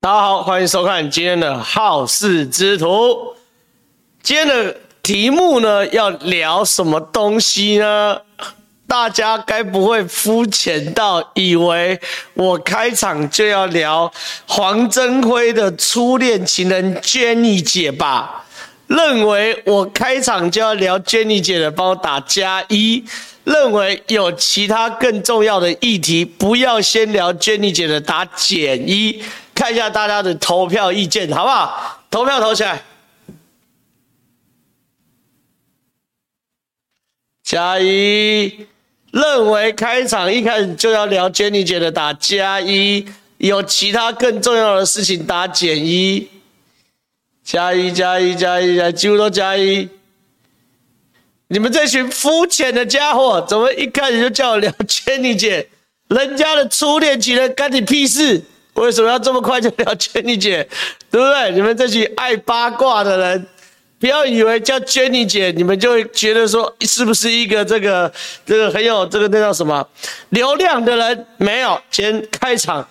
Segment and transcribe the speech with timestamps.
[0.00, 2.86] 大家好，欢迎收看今天的《好事之徒》。
[4.22, 8.16] 今天的题目呢，要聊什么东西呢？
[8.86, 12.00] 大家该不会肤浅到以为
[12.34, 14.10] 我开场就要聊
[14.46, 18.44] 黄镇辉的初恋情人 Jenny 姐吧？
[18.86, 23.04] 认为我开场就要聊 Jenny 姐的，帮我打加一。
[23.42, 29.24] 认为有其他更重要的议题，不要先聊 Jenny 姐的，打减一。
[29.58, 32.04] 看一下大家的投票意见，好不好？
[32.08, 32.80] 投票投起来，
[37.42, 38.68] 加一。
[39.10, 43.04] 认为开场一开始就要聊 Jenny 姐的，打加一。
[43.38, 46.28] 有其他更重要的事情，打减一。
[47.42, 49.88] 加一加一加一加，几乎都加一。
[51.48, 55.68] 你们这群肤浅的家伙，怎么一开始就叫我聊 Jenny 姐？
[56.06, 58.44] 人家的初恋情人干你屁事？
[58.78, 60.66] 为什么要这么快就聊 Jenny 姐，
[61.10, 61.50] 对不对？
[61.52, 63.46] 你们这群爱八卦的人，
[63.98, 68.10] 不要以为叫 Jenny 姐，你们就会觉得说是不是一个这个
[68.46, 69.86] 这个很有这个那叫什么
[70.30, 71.26] 流量的人？
[71.38, 72.86] 没有，先开场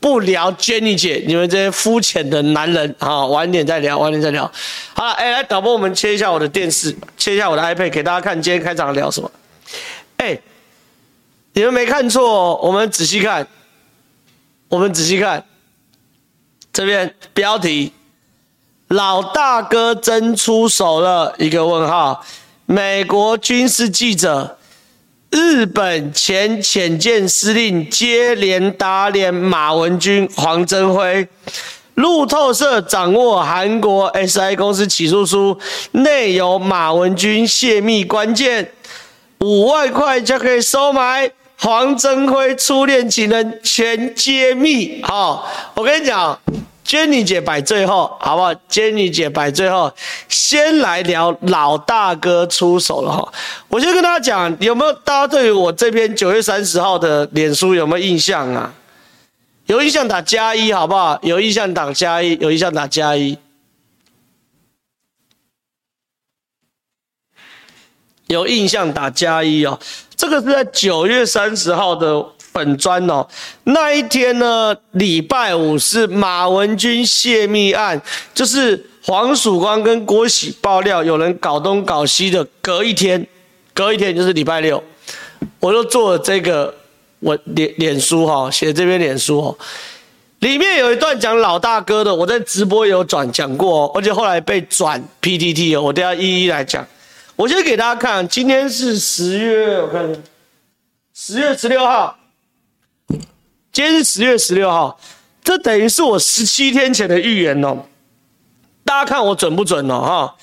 [0.00, 4.50] 不聊 Jenny 姐，你们这些肤浅的男人，啊，晚点再聊，晚点再聊。
[4.94, 9.30] 好了，哎，来导播，我们切一下我的电视，切一下我的 iPad，给大家看今天开场聊什么。
[10.16, 10.38] 哎，
[11.52, 13.46] 你们没看错哦，我们仔细看。
[14.68, 15.44] 我们仔细看
[16.72, 17.92] 这边标题：
[18.88, 21.34] 老大哥真出手了！
[21.38, 22.24] 一个问号。
[22.66, 24.58] 美国军事记者，
[25.30, 31.28] 日本前潜舰司令接连打脸马文君、黄镇辉。
[31.94, 35.58] 路透社掌握韩国 SI 公司起诉书，
[35.92, 38.72] 内有马文君泄密关键，
[39.38, 41.30] 五万块就可以收买。
[41.58, 46.38] 黄镇辉初恋情人全揭秘，好，我跟你讲
[46.86, 49.92] ，Jenny 姐摆最后，好不好？Jenny 姐摆最后，
[50.28, 53.32] 先来聊老大哥出手了哈。
[53.68, 58.72] 我先跟大家讲，有没有大家对于我这篇九月三十号的脸书有没有印象啊？
[59.66, 61.18] 有印象打加一，好不好？
[61.22, 63.36] 有印象打加一，有印象打加一。
[68.28, 69.78] 有印象打加一哦，
[70.16, 73.26] 这个是在九月三十号的粉专哦。
[73.64, 78.00] 那一天呢，礼拜五是马文君泄密案，
[78.34, 82.44] 就是黄曙光跟郭喜爆料有人搞东搞西的。
[82.60, 83.24] 隔一天，
[83.72, 84.82] 隔一天就是礼拜六，
[85.60, 86.74] 我就做了这个
[87.20, 89.58] 我脸脸书哈，写这边脸书哦，
[90.40, 96.84] 里面有一段讲老大哥的，我在直播有转讲过哦，而且后来被转 PTT 哦，我等下一一来讲。
[97.36, 100.22] 我先给大家看，今天是十月，我看
[101.12, 102.16] 十月十六号，
[103.70, 104.98] 今天是十月十六号，
[105.44, 107.84] 这等于是我十七天前的预言哦。
[108.86, 110.00] 大家看我准不准哦？
[110.00, 110.36] 哈，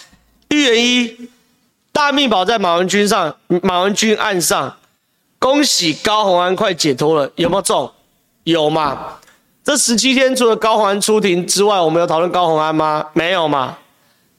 [0.50, 1.30] 预言一，
[1.92, 4.78] 大秘宝在马文君上，马文君案上，
[5.40, 7.92] 恭喜高宏安快解脱了，有没有中？
[8.44, 9.18] 有嘛？
[9.64, 13.08] 这十七天除了高宏安出庭之外，我们有讨论高宏安吗？
[13.14, 13.80] 没有嘛？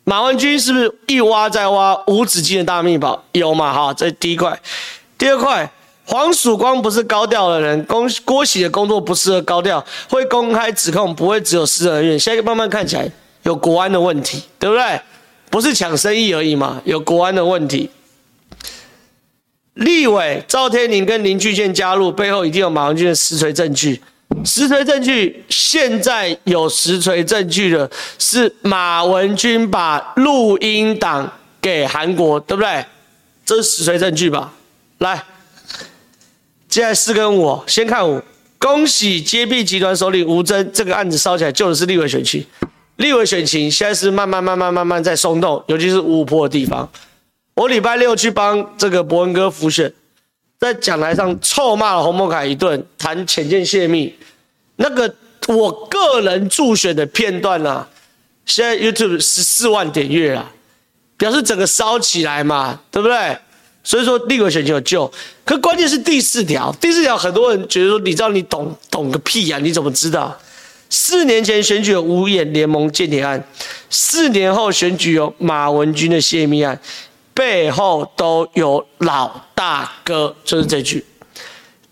[0.04, 3.24] 马文君是不是一挖再挖无止境的大秘宝？
[3.32, 3.72] 有嘛？
[3.72, 4.60] 哈，这是第一块。
[5.16, 5.70] 第二块，
[6.04, 12.18] 黄曙光不是高调的人，郭郭喜的工作不适合高调，会公开指控，不会只有私人恩怨。
[12.18, 13.10] 现在慢慢看起来
[13.44, 15.00] 有国安的问题，对不对？
[15.48, 17.88] 不是抢生意而已嘛，有国安的问题。
[19.72, 24.02] 立委赵天麟跟林俊宪加入，背后一定有马文君的实锤证据。
[24.42, 31.30] 实锤证据，现在有实锤证据的是马文君把录音档
[31.60, 32.84] 给韩国，对不对？
[33.44, 34.54] 这是实锤证据吧？
[34.98, 35.22] 来，
[36.68, 38.22] 接下来四跟五，先看五。
[38.58, 42.46] 恭喜揭弊集团首领吴征，这个案子烧起来救的是立委选情。
[42.96, 46.88] 立委选情现在是慢慢慢慢慢慢在松动，尤其是五五波的地方。
[47.54, 49.92] 我礼拜六去帮这个博文哥辅选。
[50.64, 54.14] 在讲台上臭骂了洪孟楷一顿，谈潜舰泄密，
[54.76, 55.14] 那个
[55.48, 57.86] 我个人助选的片段啊，
[58.46, 60.50] 现在 YouTube 十四万点阅啊，
[61.18, 63.36] 表示整个烧起来嘛，对不对？
[63.82, 65.12] 所以说立委选情有救，
[65.44, 69.60] 可关键是第四条，第四条很多人觉得说，你知道你懂懂个屁呀、啊？
[69.60, 70.34] 你怎么知道？
[70.88, 73.46] 四年前选举有五眼联盟间谍案，
[73.90, 76.80] 四年后选举有马文君的泄密案。
[77.34, 81.04] 背后都有老大哥，就是这句。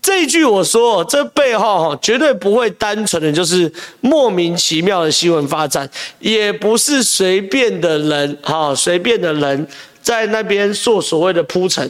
[0.01, 9.69] 这句我说，这背后哈绝对不会单纯的就是莫名其妙的新闻发展，也不是随便的人哈，随便的人
[10.01, 11.89] 在那边做所谓的铺陈，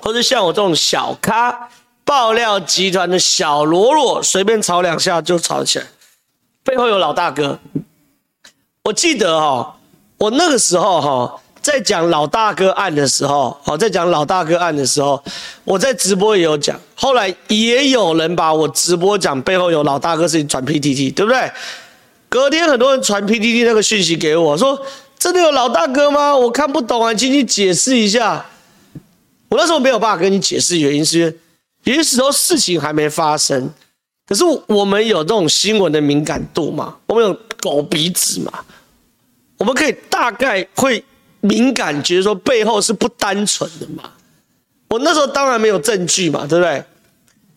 [0.00, 1.68] 或者像我这种小咖
[2.04, 5.86] 爆料集团的小喽啰，随便吵两下就吵起来。
[6.64, 7.58] 背后有老大哥。
[8.82, 9.78] 我记得哈，
[10.18, 15.22] 我那个时候哈，在讲老大哥案的时候，好，在讲老大哥案的时候，
[15.64, 16.78] 我在直播也有讲。
[16.94, 21.50] 后来也有人把我直播讲背后有老大哥事情传 PTT，对不对？
[22.28, 24.80] 隔天很多人传 PTT 那个讯息给我说
[25.18, 26.34] ：“真的有老大哥吗？
[26.34, 28.44] 我看不懂啊，请你解释一下。”
[29.48, 31.36] 我那时候没有办法跟你解释原因，是因为
[31.84, 33.70] 有些时候事情还没发生。
[34.26, 36.96] 可是我们有这种新闻的敏感度嘛？
[37.06, 38.50] 我们有狗鼻子嘛？
[39.58, 41.04] 我们可以大概会
[41.42, 44.10] 敏感觉得说背后是不单纯的嘛？
[44.88, 46.82] 我那时候当然没有证据嘛，对不对？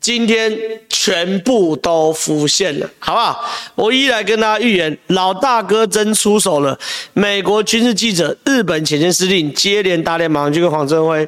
[0.01, 0.55] 今天
[0.87, 3.43] 全部都浮现了，好不好？
[3.73, 6.77] 我一来跟大家预言，老大哥真出手了。
[7.13, 11.27] 美国军事记者、日本前线司令接连打脸马文君跟黄镇辉。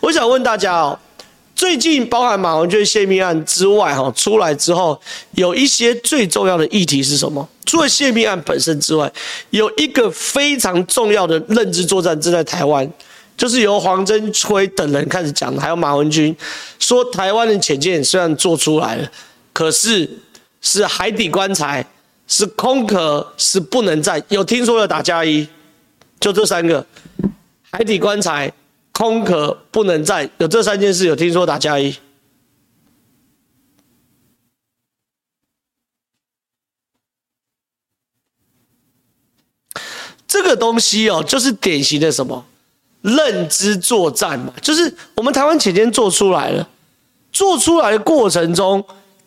[0.00, 0.98] 我想问大家哦。
[1.54, 5.00] 最近包含马文君泄密案之外，哈，出来之后
[5.32, 7.48] 有一些最重要的议题是什么？
[7.64, 9.10] 除了泄密案本身之外，
[9.50, 12.88] 有一个非常重要的认知作战正在台湾，
[13.36, 16.36] 就是由黄镇辉等人开始讲的，还有马文君
[16.78, 19.08] 说，台湾的潜舰虽然做出来了，
[19.52, 20.08] 可是
[20.60, 21.86] 是海底棺材，
[22.26, 25.46] 是空壳，是不能再有听说的打加一，
[26.18, 26.84] 就这三个
[27.70, 28.52] 海底棺材。
[28.96, 31.92] 空壳不能再，有这三件事，有听说打加一。
[40.28, 42.46] 这个东西哦，就是典型的什么
[43.02, 46.68] 认知作战嘛，就是我们台湾前天做出来了，
[47.32, 48.84] 做出来的过程中，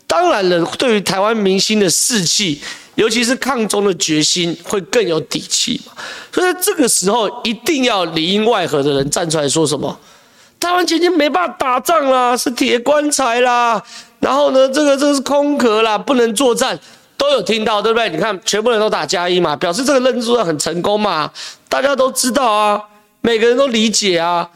[0.07, 2.61] 当然了，对于台湾民心的士气。
[2.97, 5.93] 尤其是抗中的决心会更有底气嘛，
[6.33, 9.95] 所以在这个时候一定要里应外合的人站出来说什么？
[10.59, 13.79] 台湾前进没办法打仗啦，是铁棺材啦，
[14.19, 16.77] 然后呢，这个这个是空壳啦，不能作战，
[17.15, 18.09] 都有听到对不对？
[18.09, 21.31] 你看，全部人都打加一嘛，表示这个认知很成功嘛，
[21.69, 22.81] 大家都知道啊，
[23.21, 24.49] 每个人都理解啊，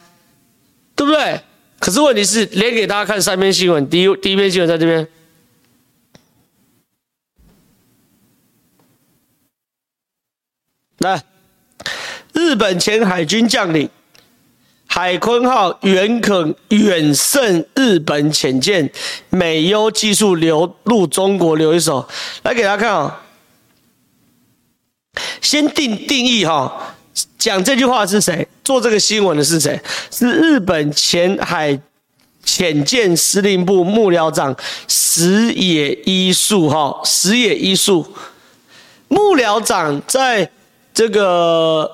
[0.95, 1.39] 对不对？
[1.79, 5.07] 可是问题是，连给大家看三篇新闻，第一第一篇新闻在这边。
[11.01, 11.23] 来，
[12.31, 13.89] 日本前海军将领
[14.85, 18.87] 海鲲号远可远胜日本潜舰，
[19.29, 22.07] 美优技术流入中国留一手。
[22.43, 23.19] 来给大家看啊，
[25.41, 26.93] 先定定义哈，
[27.39, 28.47] 讲这句话是谁？
[28.63, 29.81] 做这个新闻的是谁？
[30.11, 31.79] 是日本前海
[32.43, 34.55] 潜舰司令部幕僚长
[34.87, 38.13] 石野一树哈，石野一树
[39.07, 40.51] 幕僚长在。
[40.93, 41.89] 这个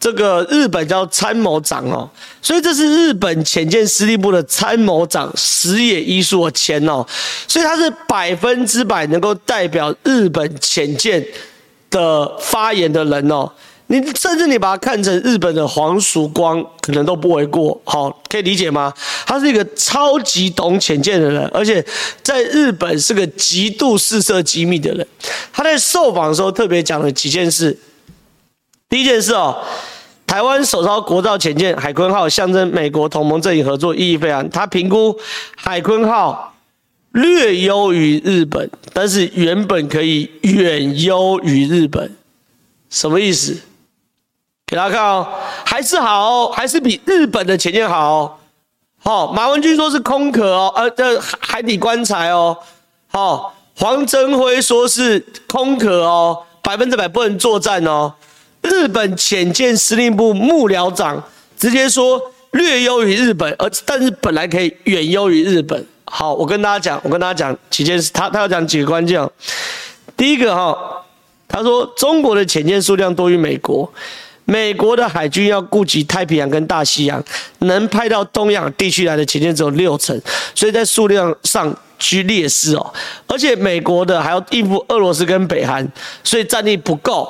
[0.00, 2.08] 这个日本叫参谋长哦，
[2.42, 7.04] 所以这是日本潜舰司令部的参谋长石野一树的签哦，
[7.46, 11.24] 所以他是百分之百能够代表日本潜舰
[11.90, 13.50] 的发言的人哦。
[13.90, 17.80] 你甚至你把他看成日本的黄曙光，可能都不为过。
[17.84, 18.92] 好，可以理解吗？
[19.26, 21.82] 他是一个超级懂潜舰的人，而且
[22.22, 25.06] 在日本是个极度私设机密的人。
[25.52, 27.76] 他在受访的时候特别讲了几件事。
[28.88, 29.62] 第一件事哦，
[30.26, 34.48] 台湾首艘国造潜舰海鲲号象征美国同盟阵营合作意义非常。
[34.48, 35.14] 他评估
[35.56, 36.54] 海鲲号
[37.12, 42.16] 略优于日本，但是原本可以远优于日本，
[42.88, 43.60] 什么意思？
[44.66, 45.26] 给大家看哦，
[45.64, 48.32] 还是好哦，还是比日本的潜舰好哦。
[49.02, 52.56] 好，马文君说是空壳哦，呃，这海底棺材哦。
[53.08, 58.12] 好，黄镇辉说是空壳哦，百分之百不能作战哦。
[58.68, 61.22] 日本潜舰司令部幕僚长
[61.58, 62.20] 直接说
[62.52, 65.84] 略优于日本，而但是本来可以远优于日本。
[66.04, 69.20] 好，我跟大家讲，我跟大家讲几件事，他他要讲几个关键。
[70.16, 70.76] 第一个哈，
[71.46, 73.92] 他说中国的潜舰数量多于美国，
[74.44, 77.22] 美国的海军要顾及太平洋跟大西洋，
[77.58, 80.18] 能派到东亚地区来的潜舰只有六成，
[80.54, 82.94] 所以在数量上居劣势哦。
[83.26, 85.86] 而且美国的还要应付俄罗斯跟北韩，
[86.24, 87.28] 所以战力不够。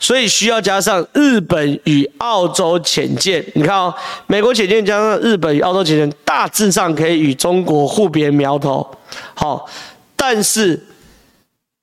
[0.00, 3.92] 所以需要加上日本与澳洲潜舰，你看哦，
[4.26, 8.88] 美国潜舰加上日本与澳洲潜舰，大致上可以与中国互别苗头。
[9.34, 9.68] 好，
[10.14, 10.86] 但是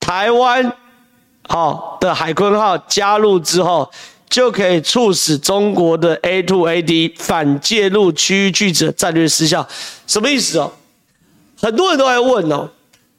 [0.00, 0.72] 台湾
[1.48, 3.90] 好的海鲲号加入之后，
[4.30, 9.68] 就可以促使中国的 A2AD 反介入区域拒止战略失效。
[10.06, 10.72] 什么意思哦？
[11.60, 12.70] 很多人都在问哦，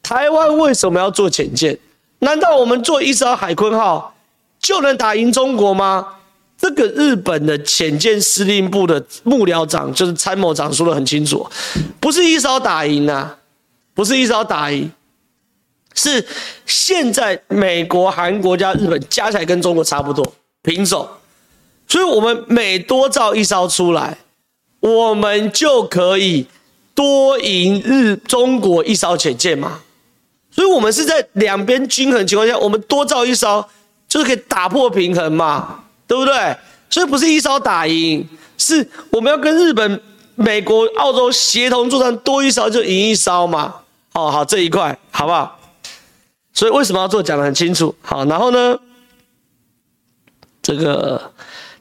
[0.02, 1.78] 台湾为什么要做潜舰？
[2.18, 4.12] 难道我们做一艘海鲲号？
[4.60, 6.06] 就能打赢中国吗？
[6.60, 11.48] 这个日本的潜舰司令部的幕僚长就是参谋长说得很清楚，
[12.00, 13.38] 不是一艘打赢、啊，
[13.94, 14.90] 不是一艘打赢，
[15.94, 16.26] 是
[16.66, 21.08] 现在美国、韩国加日本加起来跟中国差不多平手，
[21.86, 24.18] 所以我们每多造一艘出来，
[24.80, 26.46] 我们就可以
[26.92, 29.82] 多赢日中国一艘潜舰嘛。
[30.50, 33.64] 所以，我们是在两边均衡情况下，我们多造一艘，
[34.08, 36.56] 就是可以打破平衡嘛，对不对？
[36.90, 40.00] 所以不是一艘打赢，是我们要跟日本、
[40.34, 43.74] 美国、澳洲协同作战，多一艘就赢一艘嘛。
[44.14, 45.58] 哦，好，这一块好不好？
[46.54, 47.94] 所以为什么要做，讲得很清楚。
[48.00, 48.78] 好，然后呢，
[50.62, 51.32] 这个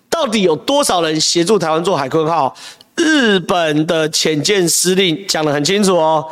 [0.09, 2.53] 到底有多少人协助台湾做海坤号？
[2.95, 6.25] 日本的潜舰司令讲得很清楚哦。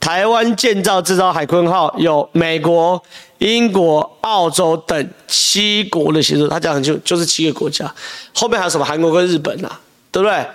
[0.00, 3.00] 台湾建造这艘海坤号有美国、
[3.42, 7.92] 英国、澳洲等七国的协助，他讲的就就是七个国家，
[8.32, 9.80] 后面还有什么韩国跟日本啊，
[10.12, 10.46] 对不对？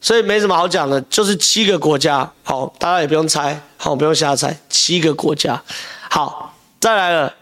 [0.00, 2.28] 所以没什么好讲的，就是七个国家。
[2.42, 5.62] 好，大家也不用猜，好，不用瞎猜，七个国家。
[6.10, 7.32] 好，再来了，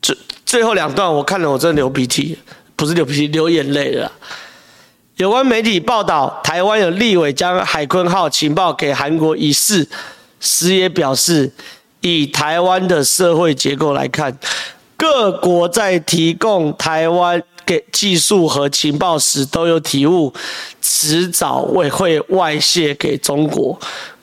[0.00, 2.38] 最最后两段我看了，我真的流鼻涕，
[2.74, 4.10] 不是流鼻涕，流眼泪了。
[5.16, 9.88] 有关媒体报道，台湾有立委将海鲲号情报给韩国一事，
[10.40, 11.52] 时也表示，
[12.06, 14.38] 以台湾的社会结构来看，
[14.96, 20.32] 各国在提供台湾给技术和情报时都有体悟，
[20.80, 23.78] 迟早会会外泄给中国。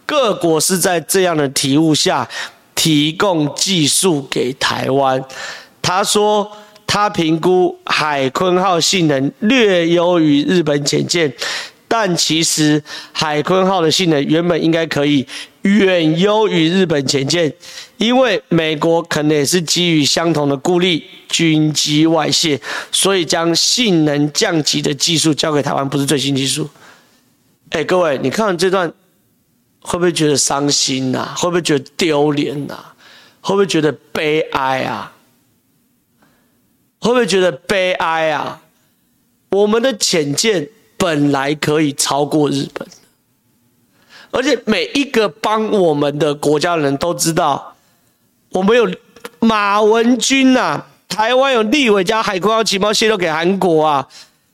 [0.06, 2.30] 各国是在这样的体悟下
[2.74, 5.24] 提供技术给台湾。
[5.82, 6.52] 他说。
[6.86, 11.34] 他评估海鲲号性能略优于日本潜舰，
[11.88, 15.26] 但其实海鲲号的性能原本应该可以
[15.64, 17.54] 远优于日本潜舰，
[17.98, 22.60] 因为美国可能也是基于相同的顾虑，军机外泄，
[22.92, 26.70] 所以将性能降级的技术交给台湾，不是最新技术。
[27.70, 28.94] 哎，各位，你看完这段
[29.80, 32.78] 会不会觉得伤心呐、会不会觉得丢脸呐？
[33.42, 35.14] 会不会觉得悲哀啊？
[37.00, 38.62] 会不会觉得悲哀啊？
[39.50, 40.68] 我们的潜舰
[40.98, 42.88] 本来可以超过日本，
[44.34, 47.76] 而且每一个帮我们的国家的人都知道，
[48.50, 48.92] 我们有
[49.40, 54.08] 马文君呐、啊，台湾有立委将海鲲号情报泄露给韩国啊，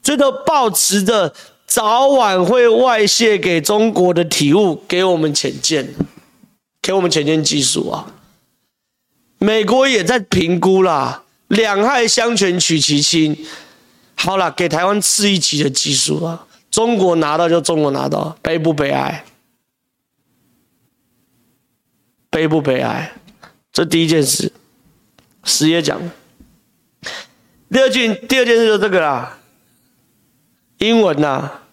[0.04, 1.34] 所以都抱持着
[1.66, 5.88] 早晚会外泄给中国的体悟，给我们潜舰，
[6.82, 8.06] 给我们潜舰技术啊。
[9.38, 11.24] 美国也在评估啦。
[11.48, 13.36] 两害相权取其轻，
[14.14, 16.46] 好了，给台湾次一级的技术啊！
[16.70, 19.26] 中国拿到就中国拿到，悲不悲哀？
[22.30, 23.14] 悲不悲哀？
[23.72, 24.52] 这第一件事，
[25.44, 26.00] 时也讲。
[27.72, 29.40] 第二件，第二件事就是这个啦，
[30.80, 31.64] 英文呐、啊，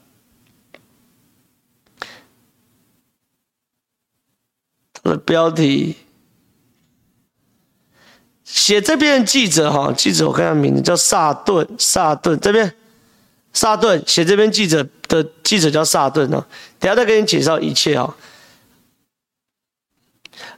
[5.03, 5.97] 它的标题。
[8.45, 12.75] 写这篇的记者哈，记者我看他名字叫萨顿，萨顿这边，
[13.53, 16.45] 萨顿写这篇记者的记者叫萨顿哦，
[16.79, 18.15] 等下再给你介绍一切哦。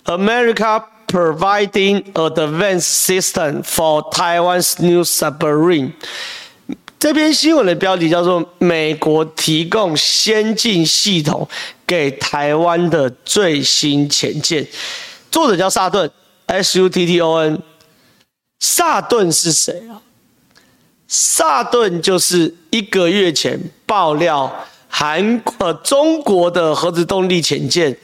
[0.04, 5.92] America providing advanced system for Taiwan's new submarine。
[6.98, 11.48] 这篇新闻的标题叫做“美国提供先进系统
[11.86, 14.66] 给台湾的最新潜舰”，
[15.30, 16.10] 作者叫萨顿
[16.46, 17.62] ，S U T T O N。
[18.60, 20.02] 萨顿是谁啊？
[21.06, 24.52] 萨顿就是一个月前爆料
[24.88, 27.96] 韩呃中国的核子动力潜舰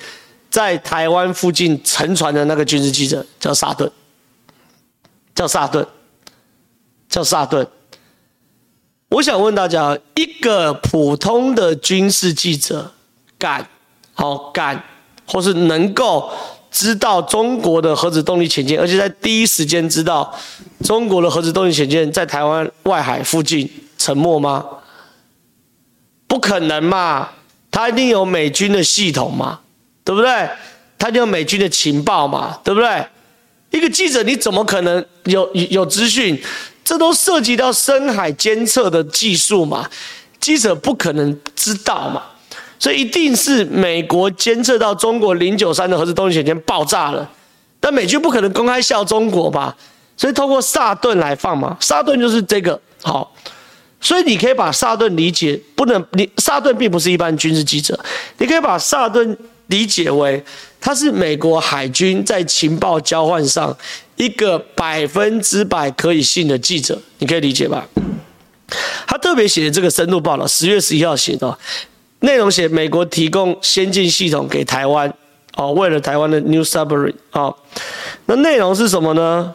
[0.54, 3.90] 在台湾附近沉船的那个军事记者，叫萨顿，
[5.34, 5.84] 叫萨顿，
[7.08, 7.66] 叫萨顿。
[9.08, 12.92] 我想问大家，一个普通的军事记者
[13.36, 13.68] 敢，
[14.12, 14.80] 好敢，
[15.26, 16.30] 或是能够？
[16.70, 20.32] 知道中国的核子动力潜舰，而且在第一时间知道
[20.84, 23.68] 中国的核子动力潜舰在台湾外海附近
[23.98, 24.64] 沉没吗？
[26.28, 27.30] 不可能嘛！
[27.72, 29.60] 他一定有美军的系统嘛，
[30.04, 30.48] 对不对？
[30.98, 33.06] 他就美军的情报嘛，对不对？
[33.70, 36.40] 一个记者你怎么可能有有资讯？
[36.84, 39.88] 这都涉及到深海监测的技术嘛，
[40.38, 42.22] 记者不可能知道嘛。
[42.78, 47.28] 所以一定是美国监测到中国零九三的核子动力潜舰爆炸了，
[47.80, 49.74] 但美军不可能公开笑中国吧？
[50.16, 53.34] 所以透过萨顿来放嘛，萨顿就是这个好。
[54.00, 57.98] 所以你可以把萨顿理解，不能你萨顿并不是一般军事记者，
[58.36, 59.36] 你可以把萨顿
[59.68, 60.42] 理解为
[60.80, 63.76] 他是美国海军在情报交换上
[64.16, 67.86] 一个百分之百可以信的记者，你可以理解吧？
[69.06, 71.58] 他特别写的这个深度报道，十月十一号写的。
[72.20, 75.12] 内容写美国提供先进系统给台湾，
[75.56, 77.54] 哦，为了台湾的 New Submarine 啊，
[78.24, 79.54] 那内容是什么呢？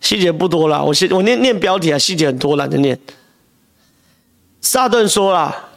[0.00, 2.98] 细节不多了，我先我念念标题啊，细节很多，懒得念。
[4.62, 5.69] 萨顿说了，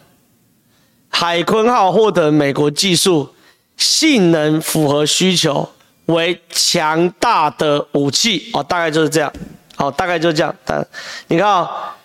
[1.15, 3.29] 海鲲号获得美国技术，
[3.77, 5.69] 性能符合需求，
[6.07, 9.31] 为强大的武器哦，大概就是这样，
[9.75, 10.53] 好，大概就是这样。
[10.65, 10.85] 但
[11.27, 11.95] 你看啊、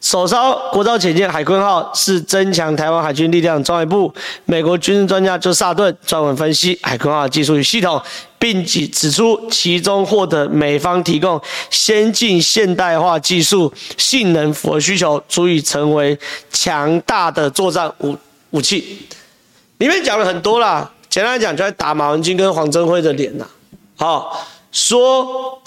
[0.00, 4.12] 首艘国造潜舰海鲲号是增强台湾海军力量的重要一步。
[4.44, 8.02] 美国军事专家就萨顿专门分析海鲲号技术与系统，
[8.40, 16.18] 并指指出其中获得美方提供先进现代化技术，性能符合需求，足以成为
[16.50, 18.16] 强大的作战武
[18.50, 19.06] 武器。
[19.78, 23.46] 里面讲了很多啦，简单来讲就在打马文君跟黄镇辉的脸呐。
[23.96, 25.62] 好，说。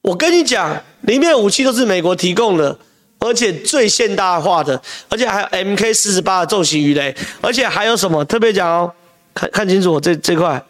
[0.00, 2.78] 我跟你讲，里面武器都是美国提供的，
[3.18, 8.94] 而且最现代化的，而且还有 MK 四十八的重型鱼雷，而且还有什么特别讲哦？
[9.34, 10.64] 看看清楚这这块，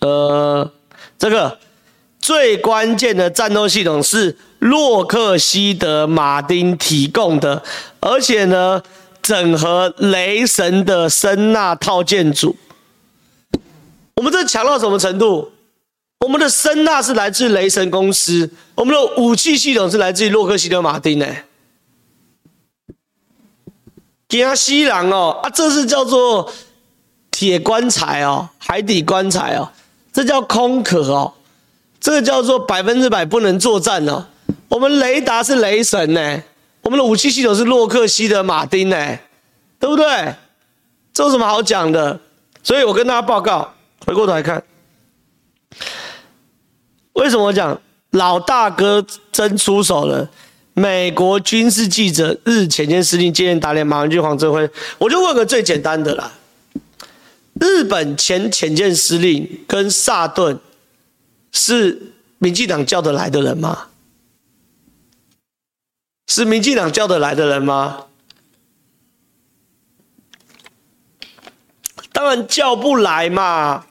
[0.00, 0.70] 呃，
[1.18, 1.58] 这个
[2.20, 7.62] 最关键的战斗系统是洛克希德马丁提供的，
[7.98, 8.82] 而且呢，
[9.20, 12.56] 整合雷神的声纳套件组。
[14.14, 15.50] 我们这强到什么程度？
[16.20, 21.44] 我们的声纳是来自雷神公司，我们的武器系统是来自于洛克希德马丁诶。
[24.28, 26.52] 惊西郎哦啊，这是叫做
[27.30, 29.70] 铁棺材哦，海底棺材哦，
[30.12, 31.32] 这叫空壳哦，
[31.98, 34.26] 这个叫做百分之百不能作战哦。
[34.70, 36.42] 我们雷达是雷神呢，
[36.82, 39.18] 我们的武器系统是洛克希德马丁呢，
[39.80, 40.34] 对不对？
[41.12, 42.18] 这有什么好讲的？
[42.62, 43.74] 所以我跟大家报告。
[44.06, 44.62] 回过头来看，
[47.12, 47.78] 为什么我讲
[48.12, 50.30] 老大哥真出手了？
[50.72, 56.32] 美国军事记者日前舰司令接连打脸马文君、黄镇辉，我就问个最简单的啦：
[57.60, 60.58] 日本前潜舰司令跟萨顿
[61.52, 63.89] 是民进党叫得来的人吗？
[66.30, 68.04] 是民进党叫得来的人吗？
[72.12, 73.84] 当然叫不来嘛。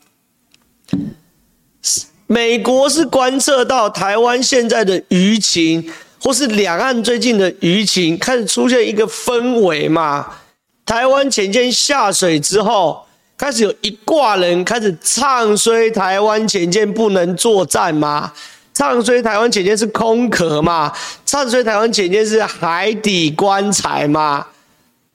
[2.28, 10.38] 美国是观测到台湾现在的舆情，或是两岸最近的舆情，开始出现一个氛围嘛。
[10.86, 13.06] 台湾前舰下水之后，
[13.38, 18.32] 开始有一挂人开始唱衰台湾前舰不能作战嘛，
[18.80, 20.90] 唱衰台湾潜舰是空壳嘛，
[21.26, 24.48] 唱衰台湾潜舰是海底棺材嘛，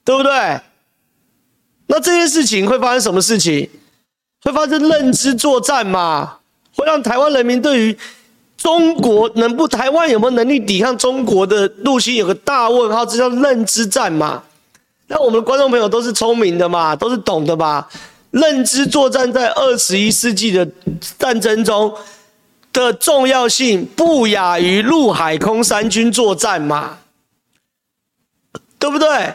[0.05, 0.61] 对不对？
[1.87, 3.67] 那这件事情会发生什么事情？
[4.43, 6.41] 会发生认知作战嘛？
[6.77, 7.97] 会让台湾人民对于
[8.59, 14.43] 中国能不台湾有没有能力抵抗中国的入侵有个大问号，这叫认知战嘛？
[15.07, 17.87] 那我们的观众朋友都是聪明的嘛，都是懂的嘛？
[18.31, 20.69] 认知作战在二十一世纪的
[21.19, 21.91] 战争中
[22.83, 26.99] 的重要性不亚于陆海空三军作战嘛？
[28.79, 29.35] 对不对？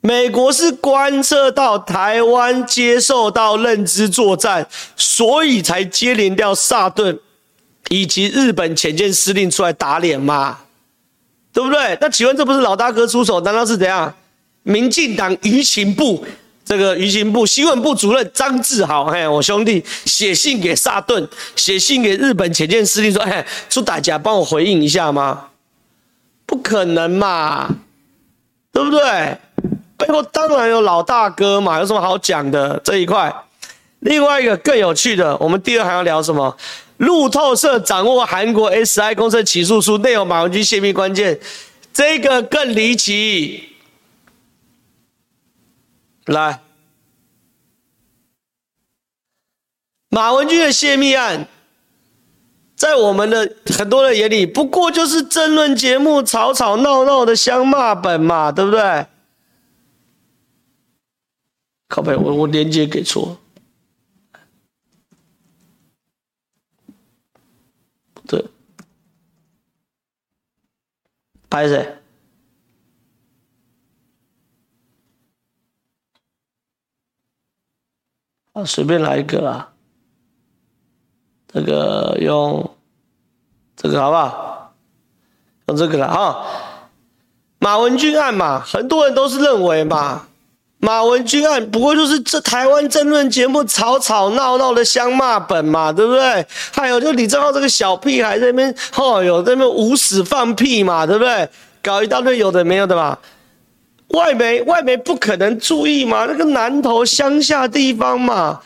[0.00, 7.18] 美国是观测到台湾接受到认知作战，所以才接连调萨顿
[7.88, 10.58] 以及日本潜舰司令出来打脸嘛，
[11.52, 11.96] 对不对？
[12.00, 14.12] 那请问这不是老大哥出手，难道是怎样？
[14.64, 16.24] 民进党舆情部
[16.72, 25.48] 这个舆情部新闻部主任张志豪，嘿，我兄弟写信给萨顿，写信给日本潜舰司令说，嘿，出大家帮我回应一下吗？
[26.46, 27.68] 不可能嘛，
[28.72, 29.36] 对不对？
[29.98, 33.30] 背后当然有老大哥嘛，有什么好讲的这一块？
[34.00, 36.56] 另外一个更有趣的，我们第二还要聊什么？
[36.96, 41.38] 路透社掌握韩国 SI 公司起诉书内容马文君泄密关键，
[41.92, 43.71] 这个更离奇。
[46.26, 46.62] 来，
[50.08, 51.48] 马文君的泄密案，
[52.76, 59.06] 在我们的很多人眼里，不过就是争论节目吵吵闹闹的相骂本嘛，对不对？
[61.88, 63.38] 靠北，我我连接给错，
[68.26, 68.42] 对，
[71.50, 72.01] 拍谁？
[78.52, 79.68] 啊，随便来一个啊，
[81.52, 82.70] 这个用
[83.76, 84.74] 这个好不好？
[85.68, 86.44] 用这个了哈。
[87.58, 90.26] 马文君案嘛，很多人都是认为嘛。
[90.78, 96.44] 马文君案不过就是这台湾政论节目吵吵闹闹的相骂本嘛，对不对？
[96.72, 101.48] 还有就李正浩这个小屁孩在那边，哦哟，在那边无屎放屁嘛，对不对？
[101.80, 103.16] 搞一大堆有的没有的嘛。
[104.12, 108.60] 外媒外媒不可能注意嘛，那个南投乡下地方嘛，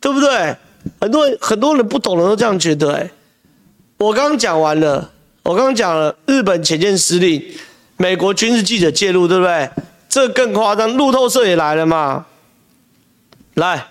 [0.00, 0.56] 对不对？
[1.00, 3.10] 很多人很多人不懂的都这样觉得、欸。
[3.98, 5.10] 我刚讲完了，
[5.42, 7.42] 我刚刚讲了日本潜舰司令，
[7.96, 9.68] 美国军事记者介入，对不对？
[10.08, 12.26] 这更夸张，路透社也来了嘛？
[13.54, 13.86] 来，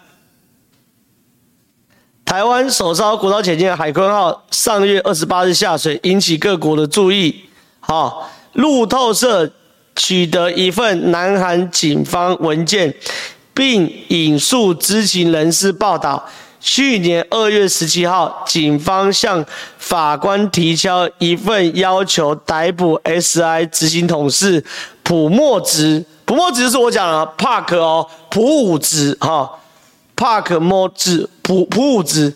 [2.24, 7.46] 台湾首艘国造潜舰海鲲号上月二十八日下水，引起各国的注意。
[7.80, 9.52] 好，路透社
[9.96, 12.94] 取得一份南韩警方文件，
[13.54, 16.28] 并引述知情人士报道。
[16.60, 19.46] 去年二月十七号，警方向
[19.78, 24.66] 法官提交一份要求逮捕 SI 执行董事
[25.04, 26.04] 朴墨植。
[26.26, 29.60] 朴墨植是我讲的 Park 哦，朴武植哈
[30.16, 32.34] ，Park 墨植，朴朴武植，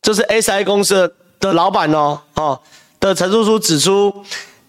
[0.00, 2.60] 就是 SI 公司的老板哦，哦
[3.00, 4.14] 的陈述书指出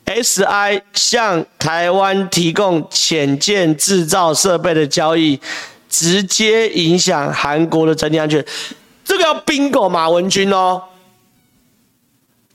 [0.09, 5.39] ，SI 向台湾提供潜舰制造设备的交易，
[5.87, 8.43] 直接影响韩国的整体安全。
[9.05, 10.81] 这个要 bingo 马文君哦，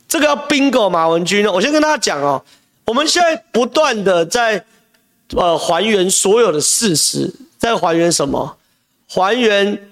[0.08, 1.52] 这个要 bingo 马文君哦。
[1.52, 2.44] 我先跟大家讲哦，
[2.84, 4.64] 我们现在不断的在
[5.34, 8.56] 呃还原所有的事实，在还原什么？
[9.08, 9.90] 还原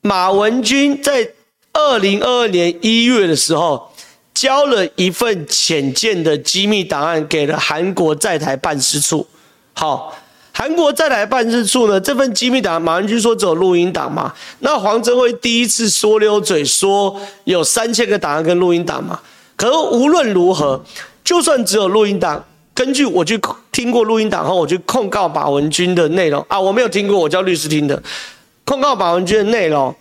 [0.00, 1.30] 马文君在
[1.72, 3.91] 二零二二年一月的时候
[4.34, 9.26] 交了一份浅见的机密档案给了韩国在台办事处。
[9.72, 10.14] 好。
[10.54, 14.30] 韩国在台办事处呢，这份机密档案，马文君说只有录音档嘛？
[14.58, 19.18] 那黄镇辉第一次说溜嘴说有三千个档案跟录音档嘛？
[19.56, 20.78] 可是无论如何，
[21.24, 23.40] 就算只有录音档，根据我去
[23.72, 28.00] 听过录音档后，我去控告马文君的内容啊，我没有听过，我叫律师听的，
[28.66, 29.96] 控告马文君的内容，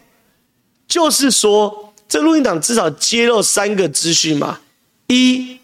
[0.85, 4.59] 就是说这录音档至少揭露三个资讯嘛，
[5.07, 5.57] 一，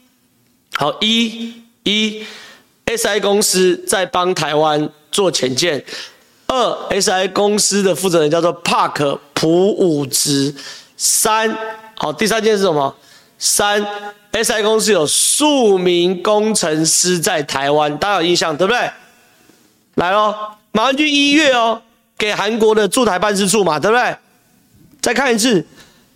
[0.75, 2.25] 好一一。
[2.85, 5.83] SI 公司在帮台湾做潜舰。
[6.47, 6.55] 二
[6.89, 10.55] ，SI 公司的负责人叫做 Park 普武植。
[10.95, 11.53] 三，
[11.97, 12.95] 好，第三件是什么？
[13.37, 13.85] 三
[14.31, 18.89] ，SI 公司有数名工程师在台湾，大家有印象对不对？
[19.95, 20.33] 来喽，
[20.71, 21.81] 马文君一月哦，
[22.17, 24.15] 给韩国的驻台办事处嘛，对不对？
[25.01, 25.65] 再看一次，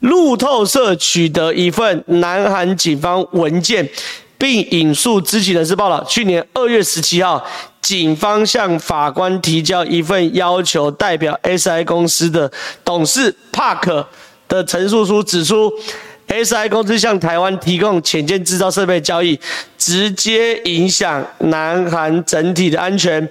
[0.01, 3.89] 路透社取得一份南韩警方文件。
[4.37, 7.45] 并引述知情人士报道，去年二月十七号，
[7.79, 12.51] 警方向法官提交一份要求代表 SI 公司的
[12.83, 14.03] 董事 Park
[14.47, 15.71] 的陈述书，指出
[16.27, 19.39] SI 公司向台湾提供潜舰制造设备交易，
[19.77, 23.29] 直接影响南韩整体的安全。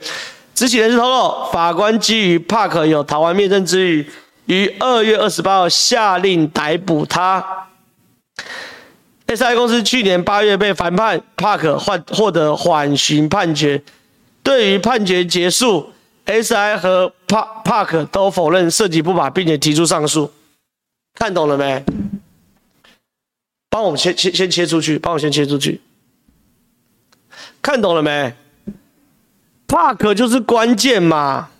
[0.54, 4.06] 知情人士透露，法官基于 Park 有逃亡灭证之余，
[4.54, 7.68] 于二月二十八号下令逮捕他。
[9.26, 13.82] SI 公司去年八月被反判，Park 获获得缓刑判决。
[14.42, 15.92] 对于判决结束
[16.26, 20.32] ，SI 和 Park Park 都否认涉及不法，并且提出上诉。
[21.14, 21.84] 看懂了没？
[23.68, 25.80] 帮我先先先切出去，帮我先切出去。
[27.62, 28.34] 看懂了没
[29.68, 31.50] ？Park 就是关键嘛，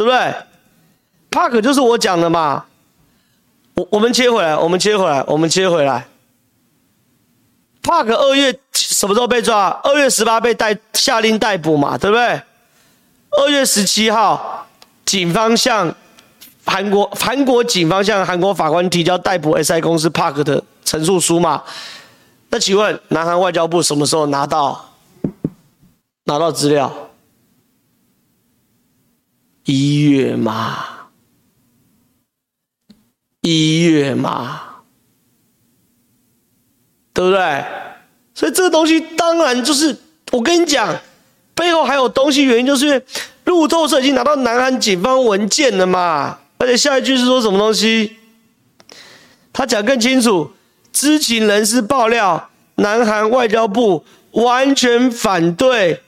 [0.00, 0.34] 对不对
[1.30, 2.64] ？Park 就是我讲的嘛。
[3.74, 6.06] 我我们切回来，我们切回来，我们切回来。
[7.82, 9.68] Park 二月什么时候被抓？
[9.84, 12.40] 二月十八被逮，下令逮捕嘛，对不对？
[13.32, 14.66] 二月十七号，
[15.04, 15.94] 警方向
[16.64, 21.62] 韩国韩国警方向韩国法官提交逮捕 SI 公司 Park 的陈述书嘛？
[22.48, 24.92] 那请问南韩外交部什么时候拿到
[26.24, 26.90] 拿到资料？
[29.70, 30.84] 一月嘛？
[33.42, 34.62] 一月嘛，
[37.14, 37.64] 对不对？
[38.34, 39.96] 所以这个东西当然就是
[40.32, 40.92] 我跟你讲，
[41.54, 43.00] 背后还有东西，原因就是因为
[43.44, 46.38] 路透社已经拿到南韩警方文件了嘛。
[46.58, 48.16] 而且下一句是说什么东西？
[49.52, 50.50] 他讲更清楚，
[50.92, 56.02] 知情人士爆料，南韩外交部完全反对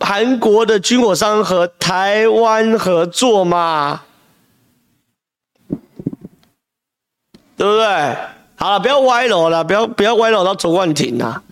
[0.00, 4.02] 韩国的军火商和台湾合作嘛。
[7.56, 8.16] 对不对？
[8.56, 11.42] 好了，不要歪楼了，不要不要歪楼到卓冠廷了。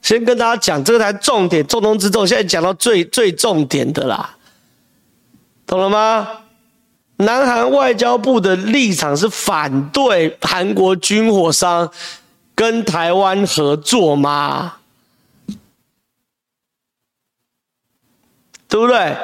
[0.00, 2.26] 先跟大家讲，这个才重点，重中之重。
[2.26, 4.34] 现在讲到最最重点的啦，
[5.66, 6.26] 懂了吗？
[7.18, 11.90] 南韩外交部的立场是反对韩国军火商
[12.54, 14.77] 跟台湾合作吗？
[18.68, 19.16] 对不对？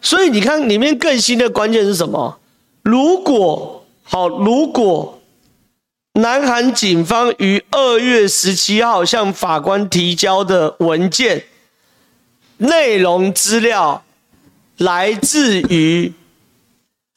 [0.00, 2.38] 所以你看里面更新的关键是什么？
[2.82, 5.20] 如果好，如果
[6.12, 11.46] 南韩警方于二月十七号向法官提交的文件
[12.58, 14.04] 内容资料
[14.76, 16.12] 来自于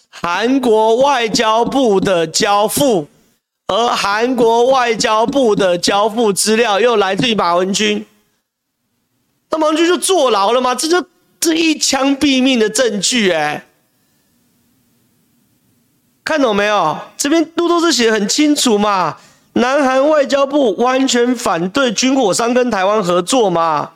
[0.09, 3.07] 韩国外交部的交付，
[3.67, 8.03] 而韩国外交部的交付资料又来自于马文君，
[9.51, 10.73] 那马文君就坐牢了吗？
[10.73, 11.05] 这就
[11.39, 13.65] 这一枪毙命的证据，哎。
[16.23, 16.97] 看懂没有？
[17.17, 19.17] 这边路透社写得很清楚嘛。
[19.53, 23.91] 南韩外交部完全反对军火商跟台湾合作嘛，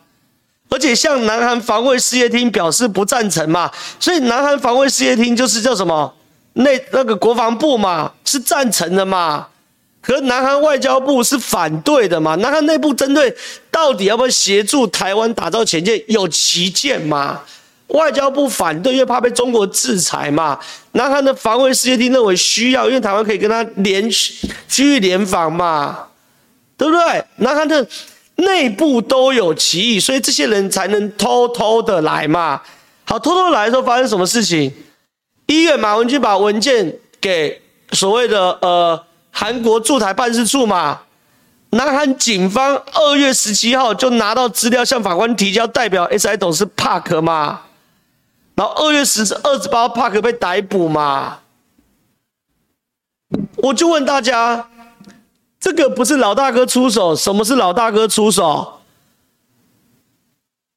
[0.70, 3.70] 而且向南韩防卫事业厅表示不赞成嘛。
[4.00, 6.16] 所以南韩防卫事业厅就是叫什么？
[6.54, 9.50] 那那个国防部嘛，是赞成的嘛。
[10.02, 12.36] 可是南韩外交部是反对的嘛。
[12.36, 13.34] 南韩内部针对
[13.70, 17.42] 到底要不要协助台湾打造潜舰有歧见嘛。
[17.90, 20.58] 外交部反对，因为怕被中国制裁嘛。
[20.94, 26.08] 南韩的防卫事业厅认为需要，因为台湾可以跟他联区域联防嘛，
[26.78, 27.24] 对不对？
[27.38, 27.86] 南韩的
[28.38, 32.62] 内部都有歧义，所以这些人才能偷偷的来嘛。
[33.04, 34.72] 好，偷偷来的时候发生什么事情？
[35.48, 37.62] 一月马文君把文件给
[37.92, 41.02] 所谓的呃韩国驻台办事处嘛。
[41.72, 47.62] 南韩警方二月十七号就拿到资料向法官提交，代表 SI 董事 Park 嘛。
[48.56, 51.40] 然后二月十二十八号，Park 被逮捕嘛？
[53.56, 54.68] 我就问大家，
[55.60, 57.16] 这个不是老大哥出手？
[57.16, 58.82] 什么是老大哥出手？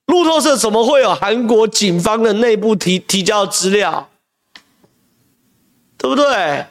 [0.07, 4.09] 路透社怎么会有韩国警方的内部提提交资料？
[5.99, 6.67] 对不对？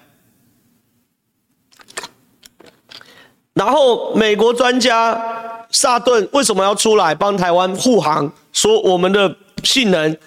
[3.54, 5.20] 然后美国专家
[5.72, 8.32] 萨顿为什么要出来帮台湾护航？
[8.52, 10.18] 说我们的性能。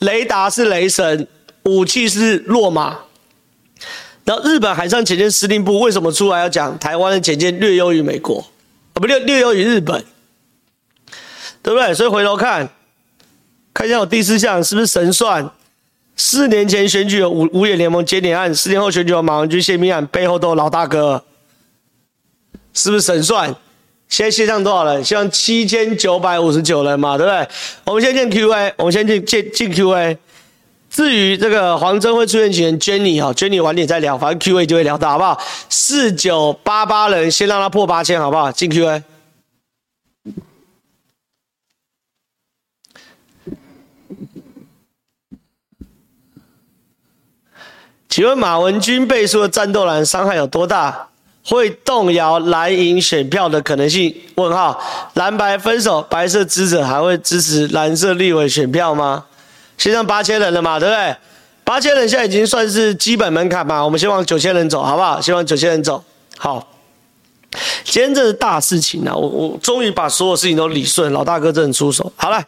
[0.00, 1.26] 雷达是雷神，
[1.62, 2.98] 武器是洛马。
[4.24, 8.40] 然后日本海上潜舰司令部为什么出来要讲台湾的潜舰略优于美国？
[8.92, 10.04] 啊，不略略优于日本，
[11.62, 11.94] 对不对？
[11.94, 12.68] 所以回头看，
[13.72, 15.50] 看一下我第四项是不是神算？
[16.14, 21.24] 四年前选举有五五眼联盟检点案，四年后选举有马文君泄密案，背后都有老大哥，
[22.76, 23.52] 是不是神算？
[24.08, 25.02] 现在线上多少人？
[25.04, 27.48] 现在七千九百五十九人嘛，对不对？
[27.84, 30.16] 我们先进 Q&A，我们先进进进 Q&A。
[30.88, 35.40] 至于这个黄峥会出现请 Jenny 啊娟妮晚点再聊，反正 Q&A 就会聊到，好不好？
[35.68, 38.52] 四九八八人，先让他破八千，好不好？
[38.52, 39.02] 进 Q&A。
[48.08, 51.08] 请问马文君背书的战斗蓝伤害有多大？
[51.46, 54.14] 会动摇蓝营选票的可能性？
[54.34, 54.78] 问号，
[55.14, 59.24] 蓝白分手，白色支持还会支持蓝色立委选票吗？
[59.78, 61.16] 现在八千人了嘛，对不对？
[61.62, 65.20] 八千人现在已经算是基本门槛嘛，我们先往九千人走，好不好？
[65.20, 66.02] 先往九千人走。
[66.36, 66.66] 好，
[67.84, 69.14] 今天这是大事情啊！
[69.14, 72.12] 我我终于把所有事情都理顺，老大哥真的出手。
[72.16, 72.42] 好了。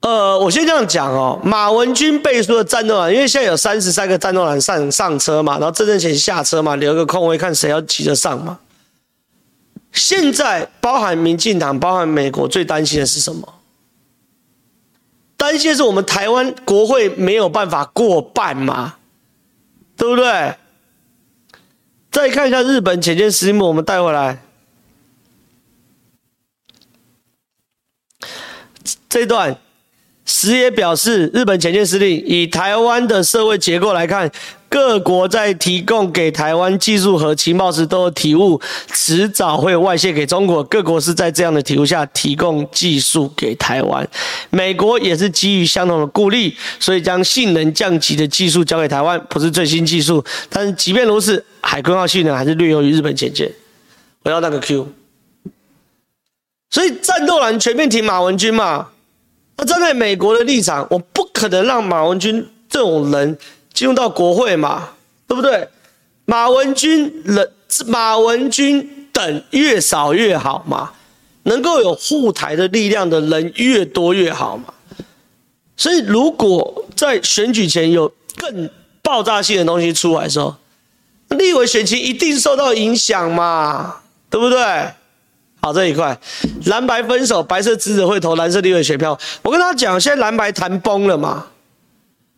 [0.00, 8.58] 呃，我先这样讲哦，马文君背书的战斗蓝，因为现在有三十三个战斗蓝上上车嘛，然后郑正贤下车嘛，留个空位看谁要骑得上嘛。
[9.92, 13.54] 现在包含民进党、包含美国，最担心的是什么？
[15.36, 18.94] 担心的是我们台湾国会没有办法过半嘛，
[19.96, 20.54] 对不对？
[22.10, 24.42] 再看一下日本潜舰司令部，我们带回来
[29.10, 29.58] 这段。
[30.32, 34.30] 时也表示，日本前舰司令以台湾的社会结构来看，
[34.68, 38.58] 各国在提供给台湾技术和情报时都有体悟，
[38.92, 40.62] 迟早会外泄给中国。
[40.62, 44.08] 各国是在这样的体悟下提供技术给台湾，
[44.50, 53.50] 美国也是基于相同的顾虑，所以将性能降级的技术交给台湾，不是最新技术，但是即便如此，海鲲号性能还是略优于日本前舰。
[54.22, 54.86] 我要那个 Q，
[56.70, 58.86] 所以战斗蓝全面挺马文君嘛。
[59.60, 63.36] 那站在美国的立场，我不可能让马文君这种人
[63.74, 64.88] 进入到国会嘛，
[65.28, 65.68] 对不对？
[66.24, 67.52] 马文君人，
[67.86, 70.92] 马文君等越少越好嘛，
[71.42, 74.72] 能够有护台的力量的人越多越好嘛。
[75.76, 78.70] 所以，如果在选举前有更
[79.02, 80.54] 爆炸性的东西出来的时候，
[81.28, 83.96] 立委选情一定受到影响嘛，
[84.30, 84.58] 对不对？
[85.62, 86.18] 好，这一块
[86.66, 89.18] 蓝白分手，白色支持会投蓝色立委选票。
[89.42, 91.46] 我跟他讲，现在蓝白谈崩了嘛？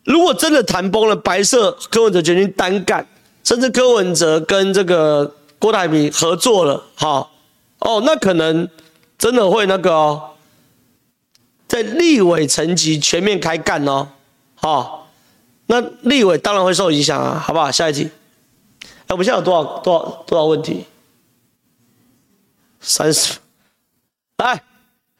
[0.03, 3.07] 如果真的谈崩了，白色柯文哲决定单干，
[3.43, 7.31] 甚至柯文哲跟这个郭台铭合作了，好
[7.79, 8.67] 哦，那可能
[9.17, 10.21] 真的会那个哦，
[11.65, 14.09] 在立委层级全面开干哦，
[14.55, 15.07] 好，
[15.67, 17.71] 那立委当然会受影响啊，好不好？
[17.71, 18.09] 下一题，
[18.81, 20.85] 哎，我们现在有多少多少多少问题？
[22.83, 23.33] 三十，
[24.37, 24.61] 来，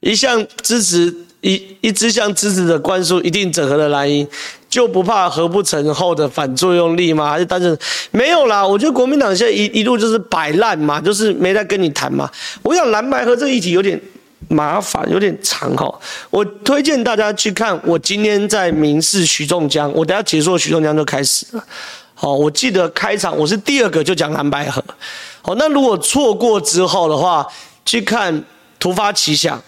[0.02, 4.28] 一向支持一一直向支持的灌输一定整合的蓝营。
[4.69, 7.30] 就不怕合不成后的反作用力吗？
[7.30, 7.78] 还是单纯
[8.10, 8.65] 没有啦？
[8.65, 12.28] 我觉得国民党现在一一路就是摆烂嘛，就是没在跟你谈嘛。
[12.63, 14.02] 我想蓝白合这个议题有点
[14.47, 15.93] 麻烦，有点长哈。
[16.32, 21.63] 我推荐大家去看我今天在民视徐仲江，我等下解说徐仲江就开始了。
[22.15, 24.84] 好，我记得开场我是第二个就讲蓝白合。
[25.45, 27.45] 好，那如果错过之后的话，
[27.86, 28.43] 去看
[28.79, 29.62] 突发奇想，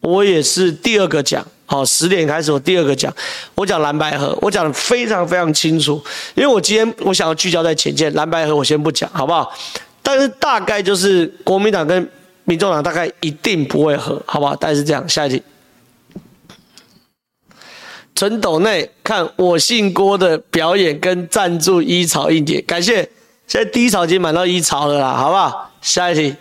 [0.00, 1.44] 我也是第二个讲。
[1.64, 3.10] 好，十点开始，我第二个讲，
[3.54, 6.02] 我讲蓝白合，我讲的非常非常清楚，
[6.34, 9.50] 因为我今天我想要聚焦在浅见，蓝白合我先不讲，好不好？
[10.02, 12.10] 但是大概就是国民党跟
[12.44, 14.54] 民众党大概一定不会合，好不好？
[14.56, 15.42] 大概是这样，下一题。
[18.16, 23.08] 陈斗内看我姓郭的表演跟赞助一草一点，感谢，
[23.50, 25.72] 现在第一槽已经满到一槽了啦，好不好？
[25.82, 26.36] 下一题。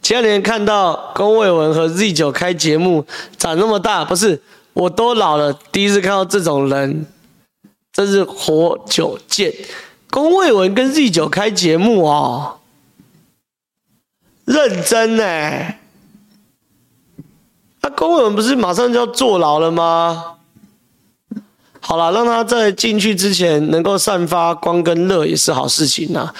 [0.00, 3.04] 前两年看到公卫文和 Z 九开节目
[3.36, 4.40] 长那么大，不是
[4.72, 7.04] 我都老了，第一次看到这种人，
[7.92, 9.52] 真是活久见。
[10.08, 12.60] 公卫文跟 Z 九开节目哦，
[14.46, 15.74] 认真呢，
[17.82, 20.33] 那公卫文不是马上就要坐牢了吗？
[21.86, 26.34] 好了，让他在进去之前能够散发光跟热也是好事情呐、啊。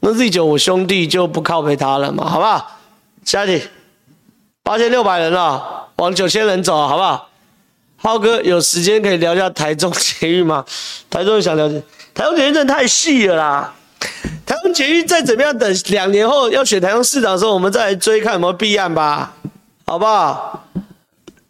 [0.00, 2.78] 那 Z 九我兄弟就不靠陪他了嘛，好不好？
[3.22, 3.68] 下一题，
[4.62, 7.28] 八千六百人了，往九千人走，好不好？
[7.98, 10.64] 浩哥有时间可以聊一下台中捷运吗？
[11.10, 11.82] 台中想了解，
[12.14, 13.74] 台中捷运真的太细了啦。
[14.46, 19.34] 台中捷运再怎么样，等两年后要选台中市长的时候，我们再来追看有没有弊案吧，
[19.84, 20.64] 好不好？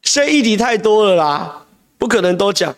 [0.02, 1.62] 现在议题太多了啦，
[1.96, 2.74] 不可能都讲。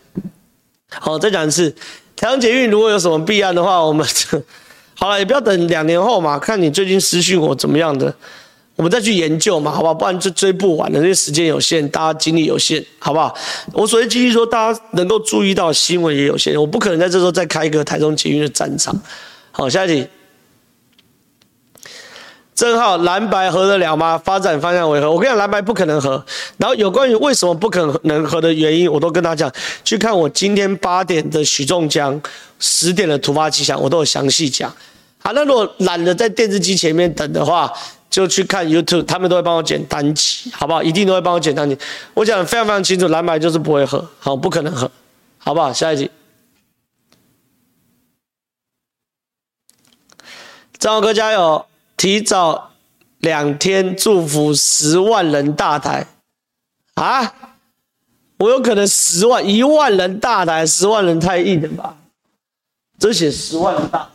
[0.90, 1.74] 好，再讲一次，
[2.16, 4.06] 台中捷运如果有什么弊案的话，我们
[4.94, 8.14] 好了，也不要等两年后嘛，看你最近私讯我怎么样的。
[8.74, 9.94] 我们再去研究嘛，好不好？
[9.94, 13.36] 不然就追不完的，因为时间有限，大家精力有限，好不好？
[13.72, 18.94] 我所谓精力说，大家能够注意到新闻也有限，我不可能在这时候再开一个台中捷运的战场。
[19.50, 20.06] 好，下一题。
[22.58, 24.18] 正好蓝白合得了吗？
[24.18, 25.08] 发展方向为何？
[25.08, 26.24] 我跟你讲，蓝白不可能合。
[26.56, 29.48] 然后有关于为什么不可能合的原因，我都跟他讲，
[29.84, 32.20] 去看我今天八点的许仲江，
[32.58, 34.68] 十点的突发奇想，我都有详细讲。
[35.22, 37.72] 好，那如果懒得在电视机前面等的话，
[38.10, 40.82] 就去看 YouTube，他们都会帮我剪单集，好不好？
[40.82, 41.78] 一定都会帮我剪单集。
[42.12, 44.90] 我讲的非常非常清楚，蓝白就是不会合，好，不可能合，
[45.38, 45.72] 好不好？
[45.72, 46.10] 下一集，
[50.76, 51.64] 张浩哥加油！
[51.98, 52.70] 提早
[53.18, 56.06] 两天祝福十万人大台
[56.94, 57.34] 啊！
[58.38, 61.96] 我有可能十万、一万人大台，十万人太硬了吧？
[62.98, 64.08] 这写十万人大。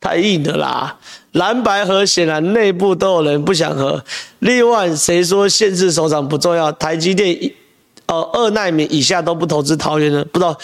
[0.00, 0.98] 太硬的啦！
[1.32, 4.02] 蓝白合显然内部都有人不想合。
[4.40, 6.72] 另外，谁说限制首长不重要？
[6.72, 7.54] 台积电一
[8.06, 10.58] 呃二奈米以下都不投资桃园的，不知道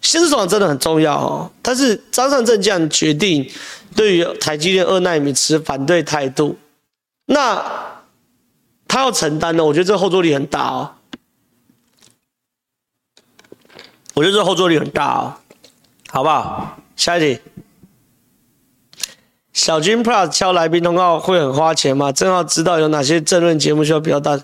[0.00, 1.50] 新市首长真的很重要哦。
[1.62, 3.50] 但是张善政这样决定，
[3.94, 6.58] 对于台积电二奈米持反对态度，
[7.26, 7.62] 那
[8.88, 10.90] 他要承担的，我觉得这后坐力很大哦。
[14.14, 15.34] 我觉得这后坐力很大哦，
[16.08, 16.76] 好不好？
[16.96, 17.40] 下一题。
[19.52, 22.10] 小军 Plus 敲来宾通告会很花钱吗？
[22.10, 24.38] 正好知道有哪些政论节目需要比较大。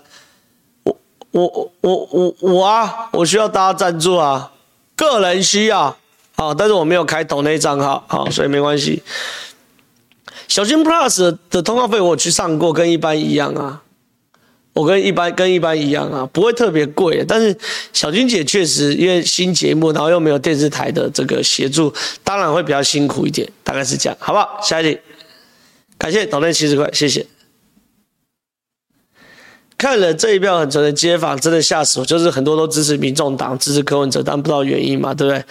[0.83, 0.97] 我
[1.31, 4.51] 我我我我啊，我需要大家赞助啊，
[4.97, 5.97] 个人需要
[6.35, 9.01] 啊，但是我没有开抖内账号，好，所以没关系。
[10.49, 13.81] 小军 Plus 的通告费我去上过，跟一般一样啊，
[14.73, 17.23] 我跟一般跟一般一样啊，不会特别贵。
[17.27, 17.57] 但是
[17.93, 24.59] 小军姐确实因为新节目，然后又没有电视台的这个协助，当然会比较辛苦一点，大概是这样，好不好？
[24.61, 24.99] 下一题。
[25.97, 27.25] 感谢岛内七十块，谢谢。
[29.77, 32.05] 看了这一票很纯的街访，真的吓死我！
[32.05, 35.43] 就是很多都支持民众党，支持柯文哲，但不知道原因嘛，对不对？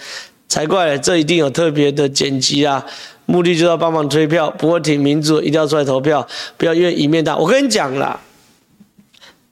[0.48, 2.84] 才怪，这一定有特别的剪辑啊，
[3.26, 4.50] 目的就是要帮忙推票。
[4.58, 7.36] 不过挺民主，一定要出来投票，不要因为一面倒。
[7.36, 8.18] 我跟你讲啦，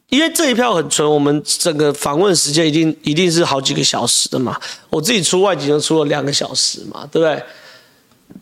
[0.08, 4.58] 因为这一票很纯，我们整个访问时间一定一定是好几个小时的嘛。
[4.90, 7.42] 我自己出外景就出了两个小时嘛，对不对？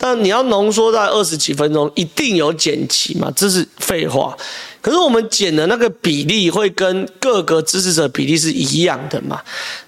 [0.04, 3.32] 但你要浓缩在二十几分钟，一定有剪辑嘛？
[3.36, 4.36] 这是废话。
[4.80, 9.40] 可是我们剪的那个比例会跟各个支持者比例是一样的嘛？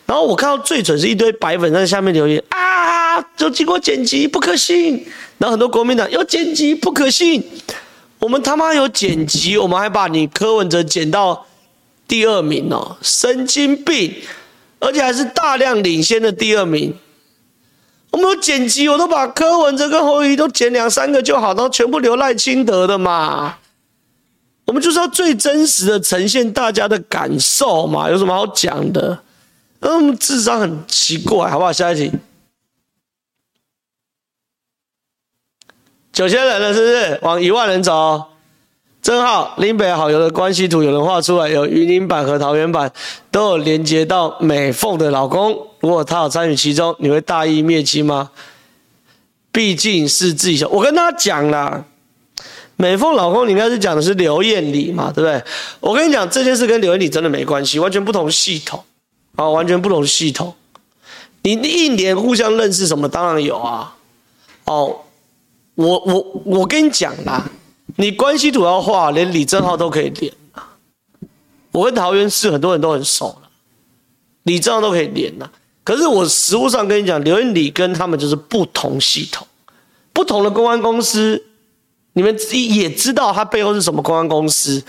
[0.06, 5.04] 然后我看到最准是一堆白粉在下面留言啊，就经过剪辑不可信。
[5.38, 7.42] 然后很多国民党有剪辑不可信。
[8.20, 11.44] 我们他妈有剪辑，我们还把你柯文哲剪到
[12.06, 14.14] 第二名哦，神经病，
[14.78, 16.94] 而且还是大量领先的第二名。
[18.14, 23.56] 我们有剪辑，我都把柯文哲跟侯友都剪两三个就好，然后全部留赖清德的嘛。
[24.66, 29.18] 我们就是要最真实的呈现大家的感受嘛，有什么好讲的？
[29.80, 31.72] 嗯，智商很奇怪，好不好？
[31.72, 32.12] 下一题。
[36.12, 37.18] 九千人了，是不是？
[37.22, 38.22] 往一万人走。
[39.02, 42.92] 正好林北好友的关系图有人画出来，有云林版和桃园版
[43.32, 45.66] 都有连接到美凤的老公。
[45.84, 48.30] 如果他有参与其中，你会大义灭亲吗？
[49.52, 50.64] 毕竟是自己。
[50.64, 51.84] 我跟他讲了，
[52.76, 55.44] 美凤老公，你应该是讲的是刘艳丽嘛，对不对？
[55.80, 58.82] 我跟你讲，这件事跟刘艳丽真的没关系，完全不同系统
[59.36, 60.54] 啊，完全不同系统。
[61.42, 63.06] 你一年互相认识什么？
[63.06, 63.94] 当然有啊。
[64.64, 65.00] 哦，
[65.74, 67.46] 我我我跟你讲啦。
[67.96, 70.32] 你关系图要画，连李正浩都可以连！
[71.72, 73.50] 我跟桃园市很多人都很熟了，
[74.44, 75.50] 李正浩都可以连呐。
[75.84, 79.46] 可是我实务上跟你讲，刘元礼跟他们就是不同系统，
[80.12, 81.44] 不同的公关公司，
[82.14, 84.82] 你们也知道他背后是什么公关公司。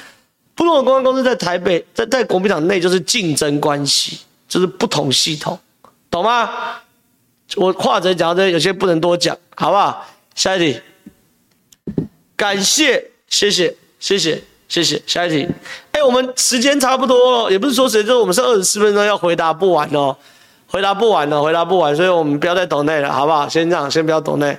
[0.56, 5.60] 不同的公关公司在台北，在在国民党内就是竞争关系，就是不同系统，
[6.10, 6.50] 懂吗？
[7.58, 10.06] 我话者讲到这，有些不能多讲，好不好？
[10.34, 10.80] 下一题。
[12.38, 15.02] 感谢，谢谢，谢谢，谢谢。
[15.06, 15.48] 下一题，
[15.92, 20.16] 哎，我们时间差不多了，也不是说谁，就是我们是二十四分钟要回答不完哦，
[20.68, 23.48] 回答不完了，回答不完，所以我们不要再抖内了，好不好？
[23.48, 24.58] 先这样，先不要抖内，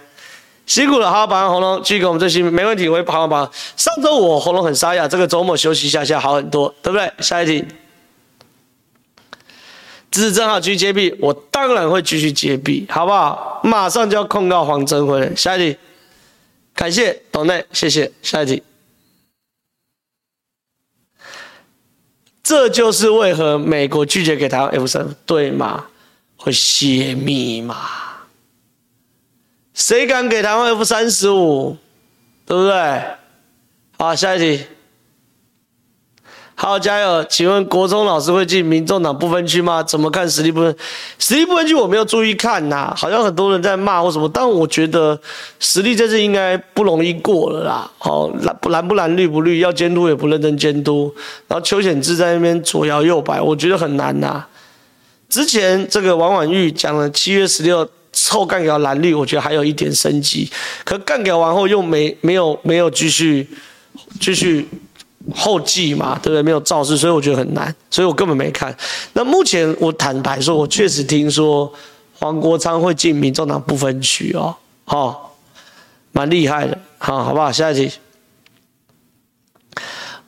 [0.64, 3.52] 辛苦了，好好保养喉咙，继续给我们这些，没问题，我会好好保养。
[3.76, 7.12] 上周我喉咙很沙哑，这个周末休息一下下好很多，对不对？
[7.18, 7.64] 下一题，
[10.10, 13.60] 支持正好继续接币，我当然会继续接币，好不好？
[13.62, 15.78] 马上就要控告黄镇辉了，下一题。
[16.74, 18.10] 感谢董内，谢谢。
[18.22, 18.62] 下一题，
[22.42, 25.86] 这就是为何美国拒绝给台湾 F 三，对吗？
[26.36, 27.76] 会泄密吗？
[29.74, 31.76] 谁敢给台湾 F 三十五？
[32.46, 33.02] 对不对？
[33.98, 34.64] 好，下一题。
[36.58, 37.22] 好，加油！
[37.24, 39.82] 请问国中老师会进民众党不分区吗？
[39.82, 40.74] 怎么看实力不分？
[41.18, 45.20] 实力不分区我没有注意看呐、好像很多人在骂或什么，但我觉得
[45.60, 47.90] 实力这次应该不容易过了啦。
[47.98, 51.14] 好，蓝不蓝不蓝绿不绿，要监督也不认真监督，
[51.46, 54.46] 然后邱显智在那边左摇右摆，我觉得很难呐、
[55.28, 57.88] 之前这个王婉玉讲了七月十六
[58.28, 60.50] 后干掉蓝绿，我觉得还有一点生机，
[60.84, 63.48] 可干掉完后又没没有没有继续
[64.20, 64.68] 继续。
[65.34, 66.40] 后继嘛，对不对？
[66.40, 68.72] 没有造势，所以我觉得很难，所以我根本没看。
[69.14, 71.68] 那目前我坦白说，我确实听说
[72.20, 74.54] 黄国昌会进民众党不分区哦，
[74.84, 75.16] 哦，
[76.12, 77.50] 蛮厉害的，好，好不好？
[77.50, 77.90] 下一题，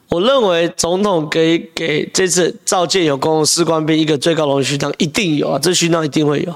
[0.08, 6.54] 我认为总统给给这次召见有功的士官兵一个最高荣誉勋章，一定有啊，这勋章一定会有。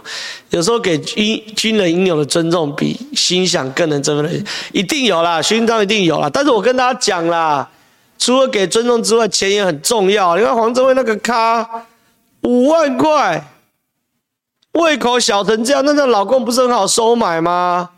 [0.50, 6.30] 有时候给军军人应有的尊重，比心想更能振奋人心，一定有啦，勋章一定有啦。
[6.32, 7.68] 但是我跟大家讲啦。
[8.18, 10.36] 除了给尊重之外，钱也很重要。
[10.36, 11.68] 你看黄镇辉那个咖，
[12.42, 13.44] 五万块，
[14.74, 17.90] 胃口小成这样，那那老公不是很好收买吗？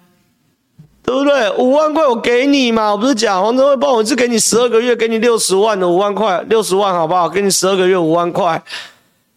[1.05, 1.51] 对不对？
[1.59, 7.29] 五万块我给你嘛，我不是讲黄镇辉帮我是给你十二个月，给你六十万的五万块，六十万好不好？
[7.29, 8.63] 给你十二个月五万块，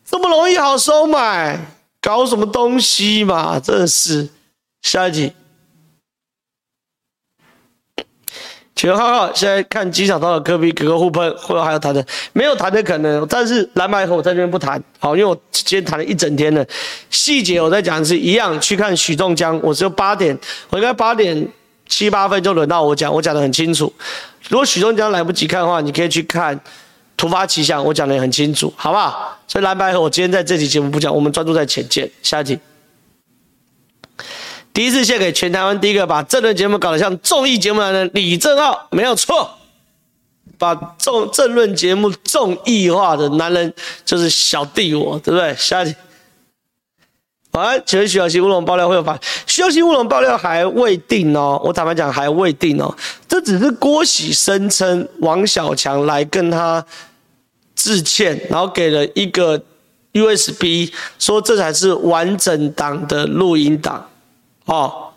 [0.05, 1.59] 这么容易好收买，
[2.01, 3.59] 搞什么东西嘛？
[3.59, 4.29] 真的是，
[4.81, 5.33] 下一集
[8.77, 8.87] 题。
[8.87, 13.25] 全浩浩现在看机场到了科比，格格互喷，或者还有谈的，没有谈的可能。
[13.27, 16.63] 但是蓝白合我在这边不谈，好，因为我今天谈了一整天了，
[17.09, 18.57] 细节我在讲的是一样。
[18.61, 20.37] 去看许仲江，我只有八点，
[20.69, 21.47] 我应该八点
[21.87, 23.91] 七八分就轮到我讲，我讲的很清楚。
[24.49, 26.57] 如果许仲江来不及看的话，你可以去看
[27.17, 29.37] 突发奇想，我讲的也很清楚，好不好？
[29.47, 32.09] 所以蓝白合我今天在这期节目不讲，我们专注在浅见。
[32.21, 32.59] 下一题。
[34.77, 39.49] 第一次献给全台湾第一个把政论节目搞得像综艺节目的人李正浩，没有错，
[40.59, 43.73] 把政政论节目综艺化的男人
[44.05, 45.55] 就是小弟我，对不对？
[45.55, 45.95] 下一题，
[47.53, 49.19] 晚安，请问徐小新乌龙爆料会有发？
[49.47, 52.95] 徐小新乌龙爆料还未定哦，我坦白讲还未定哦，
[53.27, 56.85] 这只是郭喜声称王小强来跟他
[57.73, 59.59] 致歉，然后给了一个
[60.13, 64.07] USB，说这才是完整档的录音档。
[64.67, 65.09] 哦，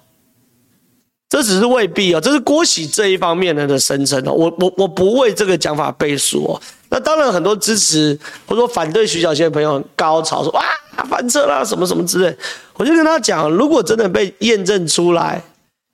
[1.29, 4.33] 这只是未必哦，这是郭喜这一方面的的声称哦。
[4.33, 6.61] 我我我不为这个讲法背书哦。
[6.89, 10.63] 那当然，很多支持或者说反对徐小仙的朋友高潮说哇
[11.09, 12.37] 翻车啦什么什么之类。
[12.75, 15.41] 我就跟他讲，如果真的被验证出来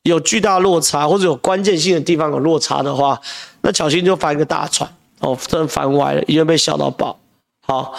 [0.05, 3.21] 有巨大落差，或者有关键性的地方有落差的话，
[3.61, 4.91] 那小心就翻个大船
[5.21, 7.19] 哦，真的翻歪了，已经被笑到爆。
[7.67, 7.95] 好，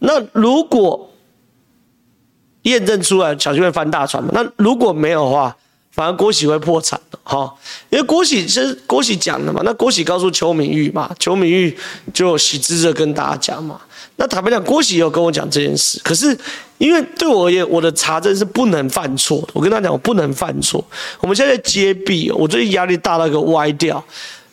[0.00, 1.08] 那如果
[2.70, 4.30] 验证出来巧芯会翻大船嘛？
[4.32, 5.56] 那如果没有的话，
[5.92, 7.52] 反而郭喜会破产的哈，
[7.90, 11.76] 因为郭喜是郭喜讲的嘛，那郭喜告诉邱明玉嘛，邱明玉
[12.12, 13.80] 就喜滋着跟大家讲嘛。
[14.16, 16.36] 那坦白讲，郭喜有跟我讲这件事，可是
[16.78, 19.48] 因为对我而言，我的查证是不能犯错的。
[19.52, 20.82] 我跟他讲，我不能犯错。
[21.20, 24.02] 我们现在揭弊，我最近压力大到一个歪掉。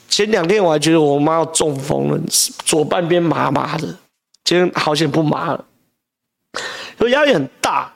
[0.09, 2.19] 前两天我还觉得我妈要中风了，
[2.65, 3.87] 左半边麻麻的，
[4.43, 5.65] 今天好险不麻了。
[6.97, 7.92] 所以压力很大，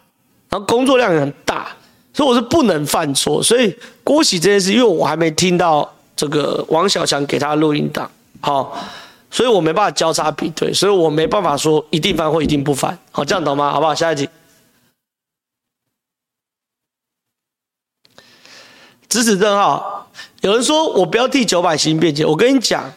[0.50, 1.68] 然后工作量也很大。
[2.14, 3.72] 所以我是不能犯错，所以
[4.04, 8.10] 郭喜这件事，因为我还没听到这个王小强给他录音档，
[8.42, 8.76] 好，
[9.30, 13.72] 所以我没办法交叉比对，所以我没办法说一定犯或一定不犯，好，这样懂吗？
[13.72, 13.94] 好不好？
[13.94, 14.28] 下一题，
[19.08, 19.80] 支持正皓，
[20.42, 22.92] 有人说我不要替九百新辩解，我跟你讲，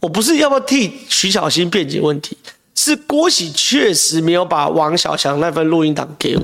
[0.00, 2.38] 我不是要不要替徐巧芯辩解问题，
[2.88, 6.42] 是郭喜确实没有把王小强那份录音档给我。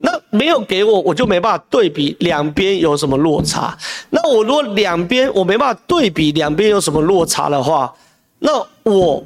[0.00, 3.76] 那没有给我，我就没办法对比两边有什么落差。
[4.10, 7.92] 那我如果两边我没办法对比两边有什么落差的话，
[8.38, 9.24] 那我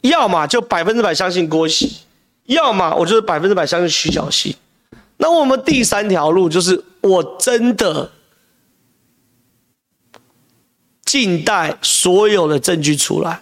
[0.00, 1.98] 要么就百分之百相信郭喜，
[2.46, 4.56] 要么我就是百分之百相信徐小溪。
[5.18, 8.10] 那我们第三条路就是我真的
[11.04, 13.40] 静待所有的证据出来，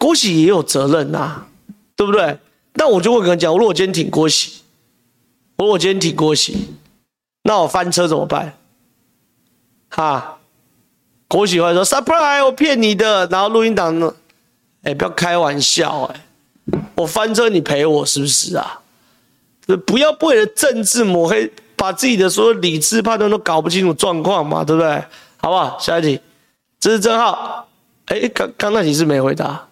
[0.00, 1.44] 郭喜也有责任呐、
[1.94, 2.38] 对不对？
[2.72, 4.62] 那我就会跟他讲，如果今天挺郭喜。
[5.58, 6.70] 我我今天挺郭喜，
[7.42, 8.56] 那我翻车怎么办？
[9.90, 10.38] 哈，
[11.28, 14.14] 郭喜会说 surprise，我骗你的，然后录音档呢？
[14.84, 16.24] 哎，不要开玩笑哎，
[16.94, 18.80] 我翻车你赔我是不是啊？
[19.86, 25.04] 不要为了政治抹黑，把自己的所有理智判断都搞不清楚状况嘛，对不对？
[25.36, 25.78] 好不好？
[25.78, 26.18] 下一题，
[26.78, 27.68] 这是正浩，
[28.06, 29.68] 哎，刚刚那题是没回答。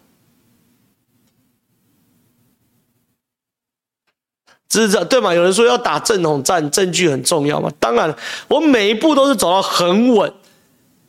[4.69, 5.33] 支持对吗？
[5.33, 7.69] 有人说要打正统战，证据很重要嘛。
[7.79, 8.15] 当然，
[8.47, 10.31] 我每一步都是走到很稳，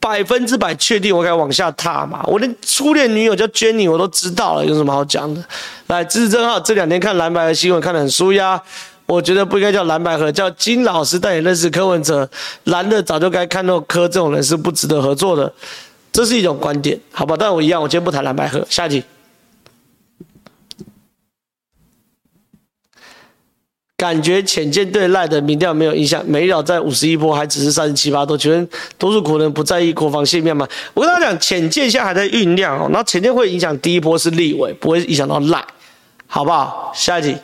[0.00, 2.24] 百分之百确定我该往下踏嘛。
[2.26, 5.44] 我连初恋女友叫 Jenny 我都知道了，有什么好讲的？
[5.88, 8.60] 来，支持正皓，这两天看蓝白的新闻看得很舒压。
[9.04, 12.26] 我觉得不应该叫蓝白合，叫金老师带你认识柯文哲。
[12.64, 15.52] 蓝的早就该看到柯这种人是不值得合作的，
[16.10, 17.36] 这是一种观点，好吧？
[17.38, 18.64] 但我一样，我今天不谈蓝白合。
[18.70, 19.02] 下一题。
[24.00, 30.66] 感觉浅见对赖的民调没有影响，美丽岛在五十一波还只是三十七八多，请问多数国人不在意国防性命吗？
[30.94, 35.62] 我跟他讲，浅见现在还在酝酿哦，那浅见会影响第一波是立委，不会影响到赖，
[36.26, 36.90] 好不好？
[36.94, 37.36] 下一题，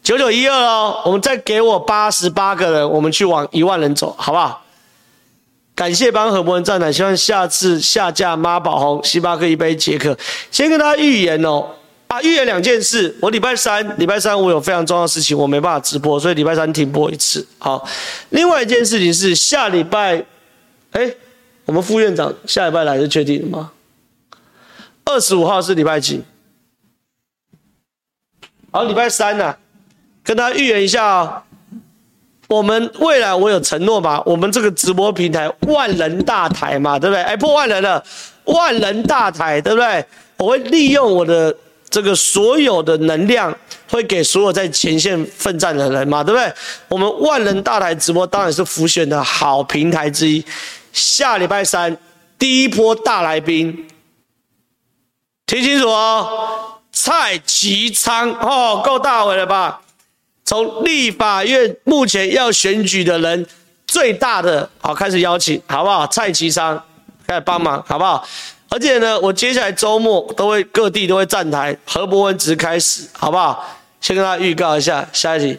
[0.00, 4.62] 九九一二哦，我们再给我八十八个人，我们去往一万人走，好不好？
[5.74, 10.16] 感谢帮何博文站台，希望下次下架妈宝红，星巴克一杯解渴。
[10.52, 11.64] 先跟大家预言哦。
[12.08, 13.14] 啊，预言两件事。
[13.20, 17.46] 我礼拜三，礼拜三我有非常重要的事情，我没办法直播，所以礼拜三停播一次。
[17.58, 17.86] 好，
[18.30, 20.24] 另外一件事情是下礼拜，
[20.92, 21.14] 哎，
[21.66, 23.72] 我们副院长下礼拜来是确定的吗？
[25.04, 26.22] 二十五号是礼拜几？
[28.70, 29.54] 好，礼拜三呢、
[30.24, 31.42] 跟大家预言一下哦。
[32.48, 34.22] 我们未来我有承诺嘛？
[34.24, 37.22] 我们这个直播平台万人大台嘛，对不对？
[37.22, 38.02] 哎，破万人了，
[38.44, 40.02] 万人大台，对不对？
[40.38, 41.54] 我会利用我的。
[41.90, 43.56] 这个所有的能量
[43.90, 46.52] 会给所有在前线奋战的人嘛，对不对？
[46.88, 50.44] 我们万人大台直播当然是浮选的好平台之一。
[50.92, 51.96] 下礼拜三
[52.38, 53.88] 第一波大来宾，
[55.46, 59.80] 听清楚哦，蔡其昌哦，够大回了吧？
[60.44, 63.46] 从立法院目前要选举的人
[63.86, 66.06] 最大的，好，开始邀请，好不好？
[66.06, 66.82] 蔡其昌
[67.26, 68.26] 开始帮忙，好不好？
[68.70, 73.64] 而且呢，我接下来周末都会各地都会站台，何博文只开始，好不好？
[74.00, 75.58] 先跟大家预告一下，下一集。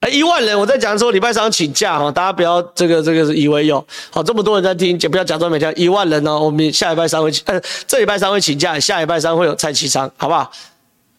[0.00, 5.72] 哎，一万人，我在讲的时候，礼拜三请假哈，大家不要这个这个是以为有，好，这么多人在听，就不要假装没听。
[5.76, 10.50] 一万人呢，我们下礼拜三会请，呃，这礼拜三会请假，下礼拜三会有蔡其昌，好不好？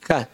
[0.02, 0.28] 看。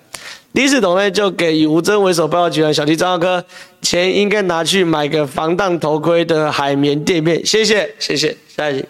[0.51, 3.45] 第一次懂呢，就给以吴峥为首报告集团小弟张浩科，
[3.81, 8.37] 钱应该拿去买个防弹头盔的海绵垫片，谢谢谢谢。
[8.47, 8.85] 下一题，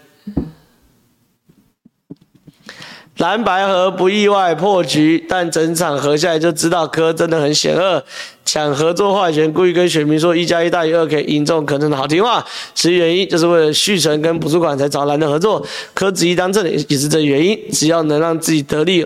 [3.17, 8.03] 蓝白合不意外破局，但整场合下来就知道柯真的很险恶，
[8.43, 19.05] 抢合作话语权，故意跟选民说一加一大于二，可以赢中柯真的好听话，其原因就是为了续成跟补助款才找蓝的合作，柯子一当正也是这原因，只要能让自己得利，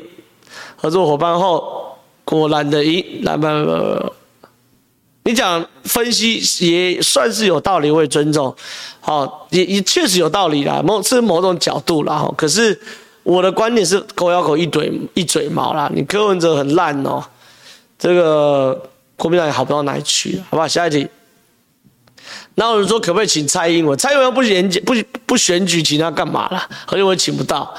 [0.75, 1.81] 合作伙伴后。
[2.25, 3.49] 果然的赢，蓝白
[5.25, 8.53] 你讲分析也算是有道理，我也尊重，
[8.99, 12.29] 好，也也确实有道理啦，某是某种角度啦。
[12.35, 12.77] 可是
[13.23, 17.23] 我的观点是狗咬狗一嘴一嘴毛啦，你柯文哲很烂哦，
[17.97, 20.67] 这个国民党也好不到哪里去，好不好？
[20.67, 21.07] 下一题。
[22.55, 23.97] 那有人说可不可以请蔡英文？
[23.97, 24.93] 蔡英文不演讲不
[25.25, 26.67] 不选举，请他干嘛啦？
[26.87, 27.73] 而且我请不到。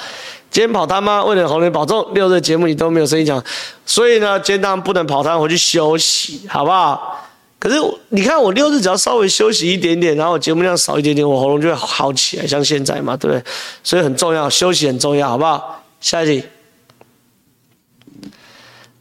[0.51, 1.22] 今天跑摊吗？
[1.24, 3.42] 为了红人保重，六日节目你都没有声音讲，
[3.84, 7.24] 所以呢，今天当然不能跑摊，回去休息，好不好？
[7.65, 7.77] 可是
[8.11, 13.43] 你看，我六日只要稍微休息一点点，然后我节目量少一点点，我喉咙就会好起来，像现在嘛，对不对？
[13.83, 15.83] 所以很重要，休息很重要，好不好？
[15.99, 16.45] 下一题，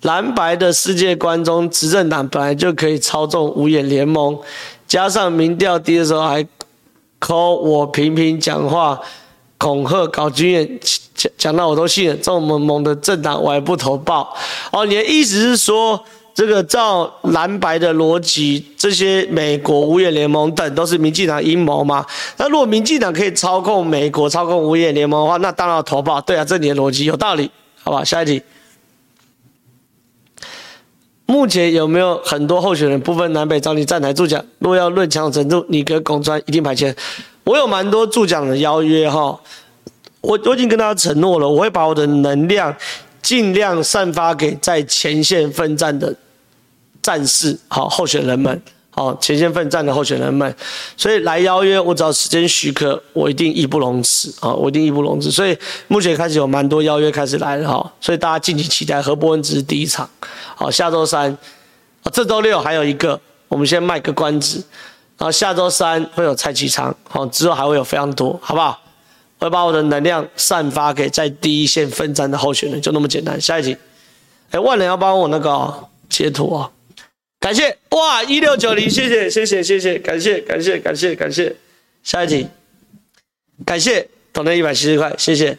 [0.04, 4.40] 蓝白的世界观中，执政党本来就可以操纵五眼联盟，
[4.88, 6.48] 加上民调低的时候还
[7.20, 8.98] 扣我频频讲话
[9.58, 10.80] 恐吓搞军演，
[11.14, 14.34] 讲讲到我都信了，这么猛的政党我还不投报？
[14.72, 16.02] 哦，你的意思是说？
[16.34, 22.06] 这个照蓝白的逻辑，这些美国五眼联盟等都是民进党阴谋吗？
[22.38, 26.20] 那如果民进党可以操控美国、操控五眼联盟的话，那当然要投报。
[26.22, 27.52] 对啊，这你的逻辑有道理，
[27.84, 28.04] 好吧？
[28.04, 28.42] 下一题。
[31.26, 34.44] 目前有没有很多候选人不分南北找你站台助讲？
[34.60, 36.96] 若要论强程度，你跟公专一定排前。
[37.44, 39.40] 我有蛮多助讲的邀约哈，
[40.22, 42.76] 我我已经跟大家承诺了，我会把我的能量
[43.24, 46.16] 尽量散发给在前线奋战的。
[47.02, 50.56] 战士，好候选人们，好前线奋战的候选人们，
[50.96, 54.54] 所以来邀约我，只要时间许可，我一定义不容辞啊！
[54.54, 55.30] 我一定义不容辞。
[55.30, 55.54] 所以
[55.90, 59.02] 目前开始有蛮多邀约开始来了哈，所以大家敬请期待。
[59.02, 60.10] 何伯文只是第一场，
[60.56, 61.38] 好，下周三，
[62.14, 63.20] 这周六还有一个，
[63.50, 64.64] 我们先卖个关子，
[65.18, 68.80] 然后下周三会有蔡其昌，好，之后还会有非常多，好不好？
[69.44, 73.40] 会把我的能量散发给在第一线奋战的候选人，就那么简单。
[73.42, 73.76] 下一题，
[74.52, 76.72] 哎，万能要帮我那个截图啊。
[77.42, 81.54] 感谢哇，一六九零，谢谢谢谢谢谢，感谢感谢感谢感谢，
[82.04, 82.48] 下一题，
[83.66, 85.58] 感谢投了一百七十块，谢谢。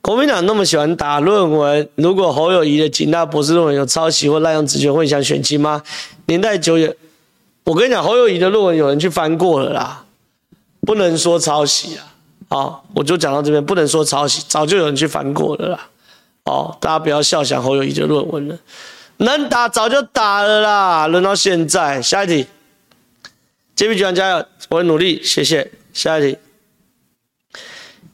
[0.00, 5.80] 国民党那么喜欢打论文，如果侯友宜的警大博士论文有抄袭或滥用职权，会想选亲吗？
[6.26, 6.92] 年代久远，
[7.62, 10.01] 我跟你讲，侯友宜的论文有人去翻过了啦，
[10.86, 12.06] 不能说抄袭啊。
[12.48, 15.88] 好，我就讲到这边，不能说抄袭，早就有人去反过了啦。
[16.44, 18.58] 哦，大家不要笑想侯友谊的论文了。
[19.18, 22.02] 能打早就打了啦，轮到现在。
[22.02, 22.46] 下一题，
[23.74, 25.70] 杰米局长加油，我会努力，谢谢。
[25.92, 26.38] 下一题，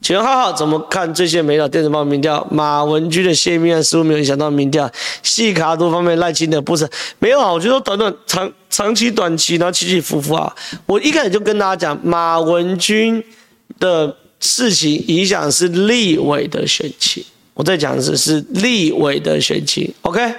[0.01, 2.47] 请问浩浩怎么看最新美岛电子报民调？
[2.49, 4.89] 马文君的泄密案似乎没有影响到民调。
[5.21, 6.89] 细卡度方面赖清德不是
[7.19, 7.51] 没有啊？
[7.51, 10.55] 我觉得短短长长期短期，然后起起伏伏啊。
[10.85, 13.23] 我一开始就跟大家讲，马文君
[13.77, 17.23] 的事情影响是立委的选情。
[17.53, 20.33] 我在讲的是是立委的选情，OK。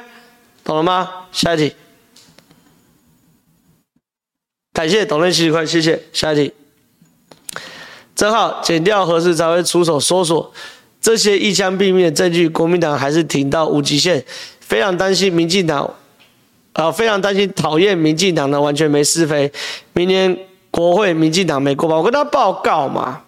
[0.64, 1.08] 懂了吗？
[1.32, 1.74] 下一题。
[4.72, 6.02] 感谢董内七十块，谢谢。
[6.12, 6.52] 下一题。
[8.20, 10.52] 正好剪掉合适才会出手搜索
[11.00, 12.46] 这些一枪毙命的证据。
[12.46, 14.22] 国民党还是挺到无极限，
[14.60, 15.90] 非常担心民进党，
[16.74, 19.50] 啊、非常担心讨厌民进党的完全没是非。
[19.94, 20.36] 明年
[20.70, 21.96] 国会民进党没过吧？
[21.96, 23.22] 我跟他报告嘛，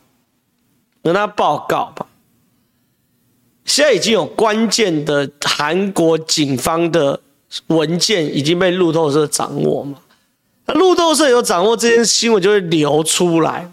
[1.02, 2.04] 跟他报告吧。
[3.64, 7.18] 现在已经有关键的韩国警方的
[7.68, 9.96] 文件已经被路透社掌握嘛？
[10.66, 13.72] 那路透社有掌握这件新闻，就会流出来，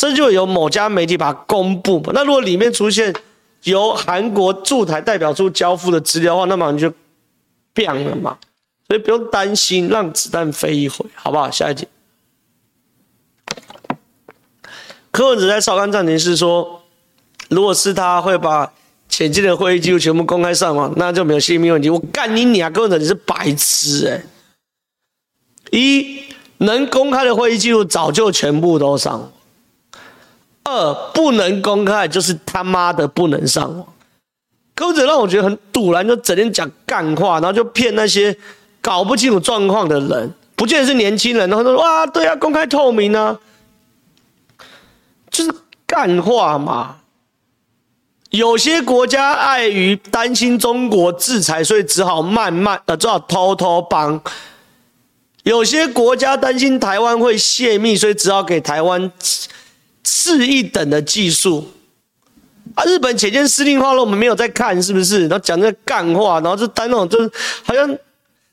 [0.00, 2.12] 甚至会有某家媒体把它公布嘛？
[2.14, 3.14] 那如果里面出现
[3.64, 6.90] 由韩国驻台代表处交付的资料的话，那么你就
[7.74, 8.38] 变了嘛？
[8.88, 11.50] 所以不用担心，让子弹飞一回，好不好？
[11.50, 11.86] 下一题，
[15.10, 16.82] 柯文哲在少康暂停是说，
[17.50, 18.72] 如果是他会把。
[19.10, 21.90] 前进的会议记录全部公开上网，那就没有泄密问题。
[21.90, 25.76] 我干你你啊，根本你是白痴哎、欸！
[25.76, 26.22] 一
[26.58, 29.32] 能公开的会议记录早就全部都上网，
[30.70, 33.86] 二不能公开就是他妈的不能上网。
[34.74, 38.34] 柯者让我觉得很堵，然，就整天讲干话，然后就骗那些
[38.80, 43.38] 搞不清楚状况的人，不见得是年轻人，然后说哇对啊，公开透明啊，
[45.30, 45.52] 就是
[45.86, 46.96] 干话嘛。
[48.30, 54.18] 有些国家碍于担心中国制裁，所以只好慢慢呃，只好偷偷帮；
[55.42, 59.10] 有些国家担心台湾会泄密，所以只好给台湾
[60.04, 61.70] 次一等的技术。
[62.74, 65.22] 啊，日本潜舰司令话了，我们没有在看，是不是？
[65.22, 67.30] 然后讲这干话，然后就当那种就是
[67.64, 67.86] 好像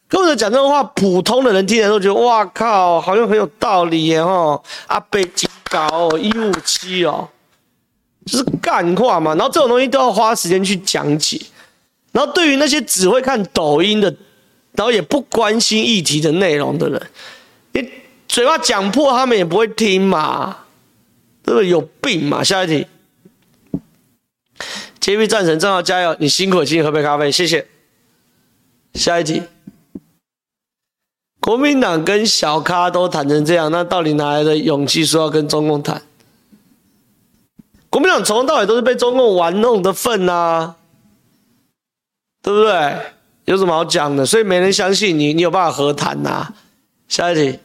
[0.08, 4.64] 跟着讲这种话，普通的人听起来都觉得哇靠，好像很有道理耶吼！
[4.88, 7.30] 阿北极高一五七哦。
[8.26, 11.40] 就是干话嘛，然后这种东西都要花时间去讲解。
[12.12, 14.14] 然后对于那些只会看抖音的
[14.74, 17.02] 然后也不关心议题的内容的人，
[17.72, 17.90] 你
[18.28, 20.58] 嘴巴讲破，他们也不会听嘛，
[21.48, 21.70] 对不对？
[21.70, 22.44] 有病嘛？
[22.44, 22.86] 下一题
[25.00, 27.66] ，JB 战神正好加油，你辛苦，请你喝杯咖啡，谢谢。
[28.96, 29.42] 下一题，
[31.40, 36.02] 国民党跟小咖都谈成这样，那到底哪来的勇气说要跟中共谈？
[37.90, 40.76] 国民党从头到尾都是被中共玩弄的份呐，
[42.44, 42.98] 对不对？
[43.46, 44.26] 有什么好讲的？
[44.26, 46.54] 所以没人相信你，你有办法和谈呐？
[47.08, 47.60] 下一题，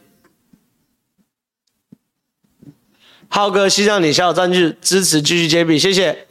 [3.35, 6.27] 浩哥，希望你小小赞助支持继续揭秘，谢谢。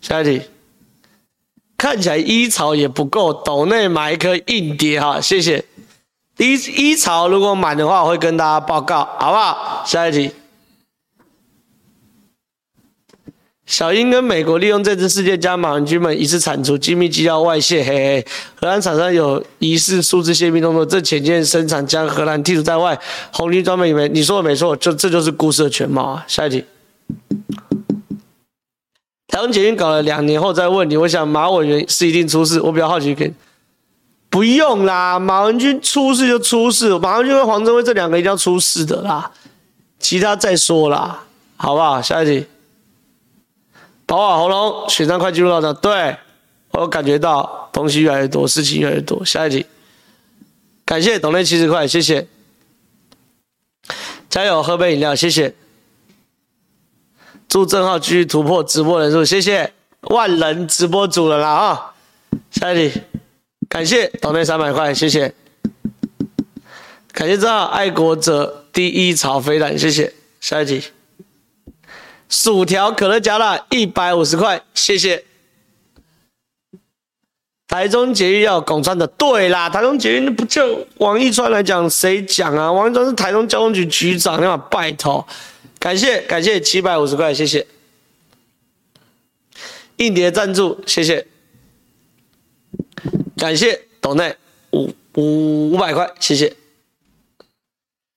[0.00, 0.42] 下一题。
[1.78, 5.64] 看起来一槽也不够，斗内买一颗硬碟哈，谢谢。
[6.36, 9.84] 一一槽如果满的话，我会跟大家报告，好不好？
[9.86, 10.32] 下一题。
[13.66, 18.26] 小英跟美国利用这次事件将马文君们疑似铲除机密机要外泄，嘿嘿。
[18.54, 22.98] 荷兰厂商有疑似数字泄密动作，这潜舰生产将荷兰剔除在外。
[23.32, 26.24] 红军装备里面，你说的没错，就这就是故事的全貌啊。
[26.28, 26.64] 下一题。
[29.28, 32.60] 台湾捷运搞了两年后再问你，我想马委员是一定出事。
[32.60, 33.32] 我比较好奇，可以
[34.28, 39.30] 不用啦，马文君出事就出事，马文君跟黄镇辉这两个一定要出事的啦，
[39.98, 41.24] 其他再说啦，
[41.56, 42.00] 好不好？
[42.02, 42.46] 下一题，
[44.06, 46.16] 保好喉咙，选战快进入到这，对，
[46.72, 49.24] 我感觉到东西越来越多，事情越来越多。
[49.24, 49.66] 下一题，
[50.84, 52.26] 感谢董内七十块，谢谢，
[54.28, 55.54] 加油，喝杯饮料，谢谢。
[57.48, 61.94] 祝正浩继续突破直播人数，谢谢万人直播主人了啊！
[62.50, 63.00] 下一题，
[63.68, 65.32] 感谢董内三百块，谢谢，
[67.12, 70.12] 感谢正浩爱国者第一潮飞弹，谢谢。
[70.40, 70.82] 下一题，
[72.28, 75.24] 薯条可乐加辣一百五十块，谢谢。
[77.66, 82.70] 台中捷运要拱川的，对啦，台中捷运不就王一川来讲，谁讲啊？
[82.70, 85.26] 王一川是台中交通局局长，你把拜托。
[85.78, 87.66] 感谢感谢七百五十块，谢谢。
[89.96, 91.26] 硬碟赞助，谢谢。
[93.36, 94.36] 感谢斗内
[94.72, 96.54] 五五五百块，谢谢。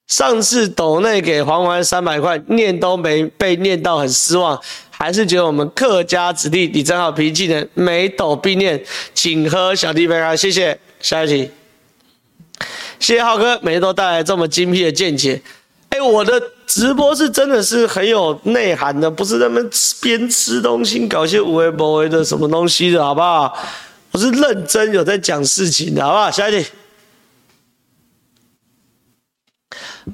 [0.08, 4.60] 上次斗内给黄环三百块，念都没被念到，很失望。
[4.90, 8.82] 还是觉得我们客家子弟李正浩脾气的，每斗必念，
[9.14, 10.80] 请喝小弟杯啊，谢谢。
[11.00, 11.52] 下一题，
[13.00, 15.40] 谢谢浩哥，每次都带来这么精辟的见解。
[15.90, 19.62] 哎，我的直播是真的是很有内涵的，不是那么
[20.02, 23.56] 边吃东西搞些无为不为的什么东西的，好不好？
[24.12, 26.32] 我是认真有在讲事情的，好不好？
[26.32, 26.68] 下一题，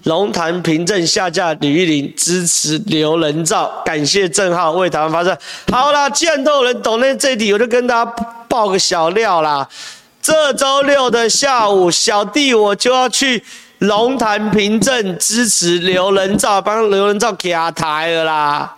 [0.04, 5.38] 龙潭平镇下架吕玉玲，支持刘人造，感谢正浩为台湾发声。
[5.72, 8.12] 好啦，既然都有人懂那这一题，我就跟大家
[8.48, 9.68] 爆个小料啦。
[10.22, 13.44] 这周六的下午，小弟我就要去。
[13.80, 18.78] 龙潭平镇支持刘人造，帮刘人造压台了啦，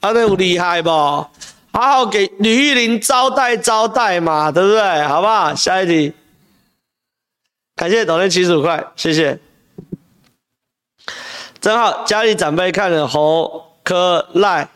[0.00, 0.88] 他那有厉害不？
[0.88, 1.28] 好
[1.72, 5.02] 好给吕玉玲招待招待嘛，对不对？
[5.02, 5.52] 好不好？
[5.56, 6.12] 下一题，
[7.74, 9.36] 感谢董内七十五块，谢谢。
[11.62, 14.68] 正好家里长辈看了侯科赖，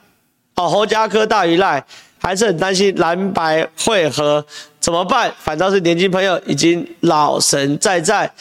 [0.55, 1.85] 哦侯家科大于赖，
[2.19, 4.47] 还是很担心蓝白会合，
[4.79, 5.33] 怎么办？
[5.37, 8.33] 反倒是年轻朋友已经老神在在。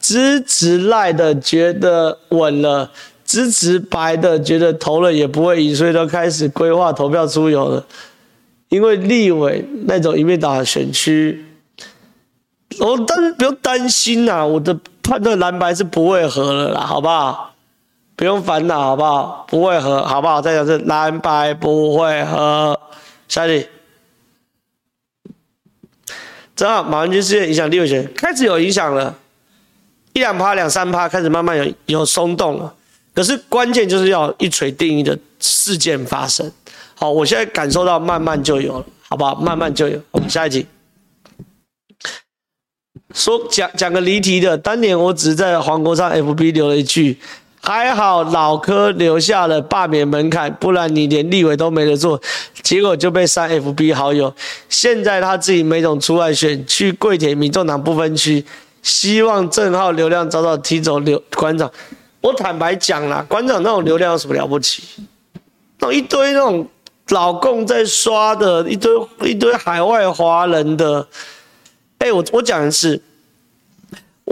[0.00, 2.90] 支持赖的觉得稳了，
[3.24, 7.86] 支持白的觉得投了也不会赢，所以都开始规划投票出游了。
[8.68, 11.44] 因为立委那种一面倒的选区，
[12.80, 17.51] 我但是不用担心呐，我的判断蓝白是不会合了啦，好不好？
[18.22, 19.44] 不用烦恼，好不好？
[19.48, 20.40] 不会合，好不好？
[20.40, 22.78] 再讲是蓝白不会合。
[23.26, 23.66] 下一题，
[26.54, 29.12] 正好马文君事件影响立委选，开始有影响了。
[30.12, 32.72] 一两趴、两三趴开始慢慢有有松动了，
[33.12, 36.48] 可是关键就是要一锤定音的事件发生。
[36.94, 39.34] 好，我现在感受到慢慢就有了，好不好？
[39.34, 40.00] 慢慢就有。
[40.12, 40.64] 我们下一集
[43.12, 47.18] 说讲讲个离题的，当年我只是在黄国昌 FB 留了一句，
[47.64, 52.20] 还好老柯留下了罢免门槛，不然你连立委都没得做，
[52.60, 54.34] 结果就被删 FB 好友。
[54.68, 58.44] 现在他自己没种出来选，去跪舔民众党不分区。
[58.82, 61.70] 希望正浩流量早早踢走刘馆长。
[62.20, 64.82] 我坦白讲啦，馆长那种流量有什么了不起？
[65.78, 66.66] 那一堆那种
[67.10, 68.90] 老共在刷的，一堆
[69.20, 71.06] 一堆海外华人的。
[71.98, 73.00] 哎、我我讲的是，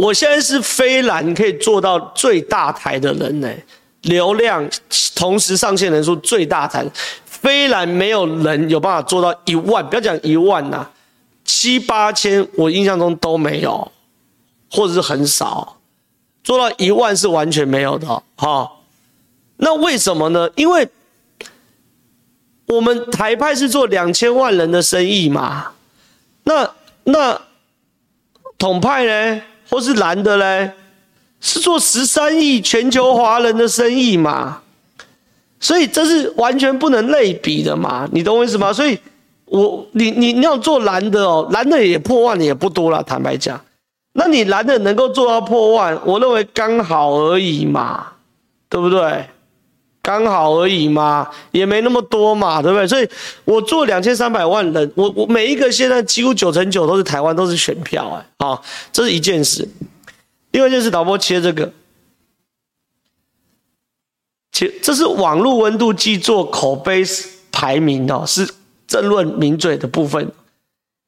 [0.00, 3.48] 我现在是飞蓝可以做到最大台的人呢、
[4.02, 4.66] 流量
[5.14, 6.82] 同时上线人数最大台，
[7.26, 10.88] 飞蓝没有人有办法做到一万，不要讲一万呐、
[11.44, 13.92] 七八千，我印象中都没有，
[14.70, 15.76] 或者是很少。
[16.42, 18.72] 做到一万是完全没有的，哈。
[19.58, 20.48] 那为什么呢？
[20.56, 20.88] 因为
[22.64, 25.72] 我们台派是做两千万人的生意嘛。
[26.44, 26.70] 那
[27.04, 27.38] 那
[28.56, 30.72] 统派呢，或是蓝的嘞，
[31.40, 34.60] 是做十三亿全球华人的生意嘛。
[35.60, 38.08] 所以这是完全不能类比的嘛。
[38.12, 38.72] 你懂我意思吗？
[38.72, 38.98] 所以
[39.44, 43.60] 我你你你要做蓝的哦，蓝的也破万也不多了，坦白讲。
[44.12, 48.06] 那你蓝的能够做到破万，我认为刚好而已嘛，
[48.68, 49.24] 对不对？
[50.02, 52.88] 刚好而已嘛，也没那么多嘛，对不对？
[52.88, 53.08] 所以
[53.44, 59.68] 我做两千三百万人，我我每一个现在几乎九成九都是台湾，都是选票哎，好，这是一件事。
[60.52, 61.70] 另外一件事，导播切这个，
[64.52, 67.04] 切这是网络温度计做口碑
[67.52, 68.50] 排名哦，是
[68.88, 70.32] 政论名嘴的部分。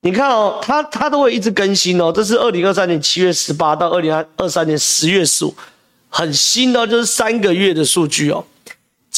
[0.02, 2.12] 你看哦，他他都会一直更新哦。
[2.12, 5.54] 这是二零二三年七月十八到二零二三年十月十五，
[6.08, 8.44] 很新的，就是三个月的数据哦。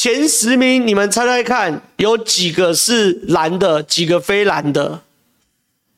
[0.05, 5.01] 前十名，你们猜猜看，有几个是蓝的，几个非蓝的？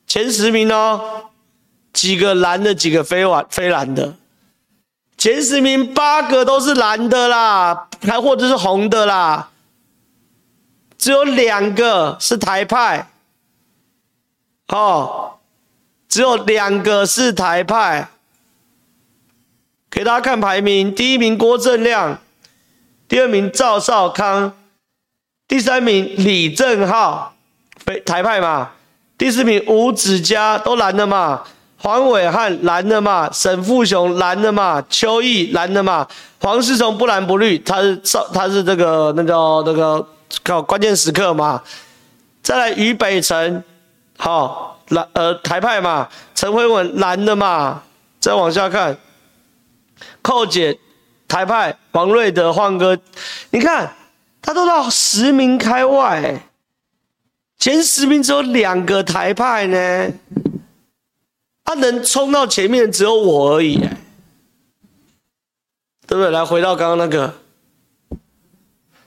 [0.06, 1.26] 前十名哦，
[1.92, 4.14] 几个蓝的，几个非蓝非蓝的？
[5.18, 9.50] 前十名八个都是蓝的啦，还或者是红的啦，
[10.96, 13.10] 只有两个是台派。
[14.68, 15.34] 哦，
[16.08, 18.08] 只有两个是台派，
[19.90, 22.18] 给大家看排名：第一名郭正亮，
[23.08, 24.52] 第二名赵少康，
[25.46, 27.34] 第三名李正浩，
[27.84, 28.68] 非台派嘛；
[29.16, 31.42] 第四名吴子嘉，都蓝的嘛；
[31.78, 36.06] 黄伟汉蓝的嘛；沈富雄蓝的嘛；邱毅蓝的嘛；
[36.40, 40.06] 黄世聪不蓝不绿，他是少，他是这个那叫那个
[40.44, 41.62] 靠关键时刻嘛。
[42.42, 43.64] 再来于北辰。
[44.20, 47.80] 好蓝呃台派嘛，陈辉文蓝的嘛，
[48.18, 48.98] 再往下看，
[50.22, 50.76] 寇姐
[51.28, 52.98] 台派，王瑞德晃哥，
[53.50, 53.94] 你看
[54.42, 56.48] 他都到十名开外，
[57.58, 60.12] 前十名只有两个台派呢，
[61.64, 63.76] 他能冲到前面只有我而已，
[66.06, 66.30] 对不对？
[66.30, 67.34] 来回到刚刚那个，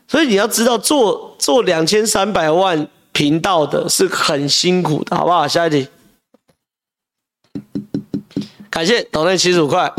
[0.08, 2.88] 所以你要知道做做两千三百万。
[3.14, 5.46] 频道的是很辛苦的，好不好？
[5.46, 5.90] 下一题，
[8.70, 9.94] 感谢斗内七十五块，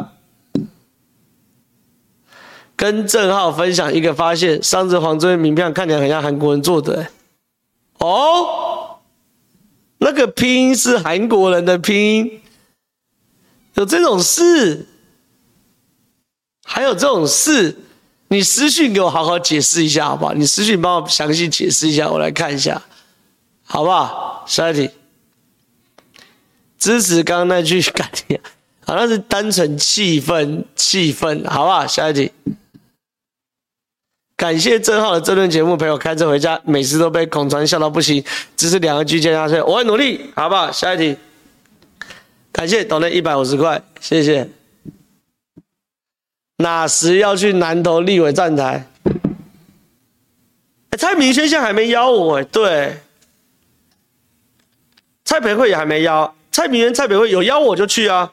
[2.83, 7.07] 跟郑浩分享一个发现：上次黄宗义名片看起来很像韩国人做的，
[7.99, 8.99] 哦，
[9.99, 12.43] 那个拼音是韩国人的拼音，
[13.75, 14.89] 有这种事？
[16.65, 17.79] 还有这种事？
[18.27, 20.33] 你私讯给我好好解释一下，好不好？
[20.33, 22.83] 你私讯帮我详细解释一下，我来看一下。
[23.63, 24.43] 好不好？
[24.49, 24.91] 下一题，
[26.81, 28.41] 支持刚刚那句感言，
[28.85, 31.87] 好像是单纯气氛，气氛，好不好？
[31.87, 32.33] 下一题，
[34.43, 38.25] 感谢郑浩的这段节目，陪我开车回家，每次都被孔传笑到不行，
[38.57, 40.73] 只是两个句接下去，我会努力，好不好？
[40.73, 41.17] 下一题，
[42.51, 44.49] 感谢斗内一百五十块，谢谢。
[46.57, 48.85] 哪时要去南投立委站台？
[50.99, 53.01] 蔡明轩现在还没邀我、欸，对。
[55.25, 58.33] 蔡培慧也还没邀，蔡明轩、蔡培慧有邀我就去啊。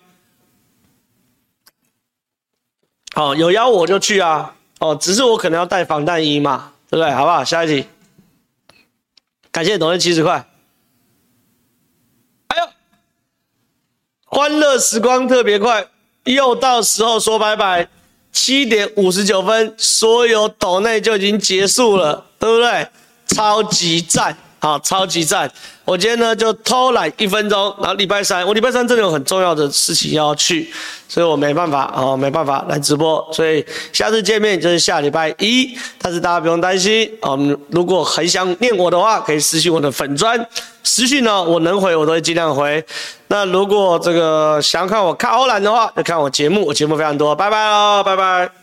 [3.14, 4.56] 好，有邀我就去啊。
[4.80, 7.14] 哦，只是我可能要带防弹衣嘛，对不对？
[7.14, 7.44] 好不好？
[7.44, 7.86] 下一题。
[9.52, 10.48] 感谢董事七十块。
[12.48, 12.70] 哎呦，
[14.26, 15.88] 欢乐时光特别快，
[16.24, 17.88] 又到时候说拜拜。
[18.32, 22.88] 七点五十九分，所有抖内就已经结束了，对不对？
[23.26, 24.38] 超级赞。
[24.60, 25.50] 好，超级赞！
[25.86, 30.70] 我今天呢就偷懒一分钟，然后礼拜三，我礼拜三真的有很重要的事情要去，
[31.08, 35.76] 所以我没办法哦，没办法来直播，所以下次见面就是下礼拜一。
[36.02, 37.40] 但是大家不用担心哦，
[37.70, 40.46] 如果很想念我的话，可以私信我的粉专，
[40.84, 42.84] 私信呢我能回我都会尽量回。
[43.30, 48.59] 那如果这个想看我看欧兰的话，就看我节目，我节目非常多，拜拜喽，拜拜。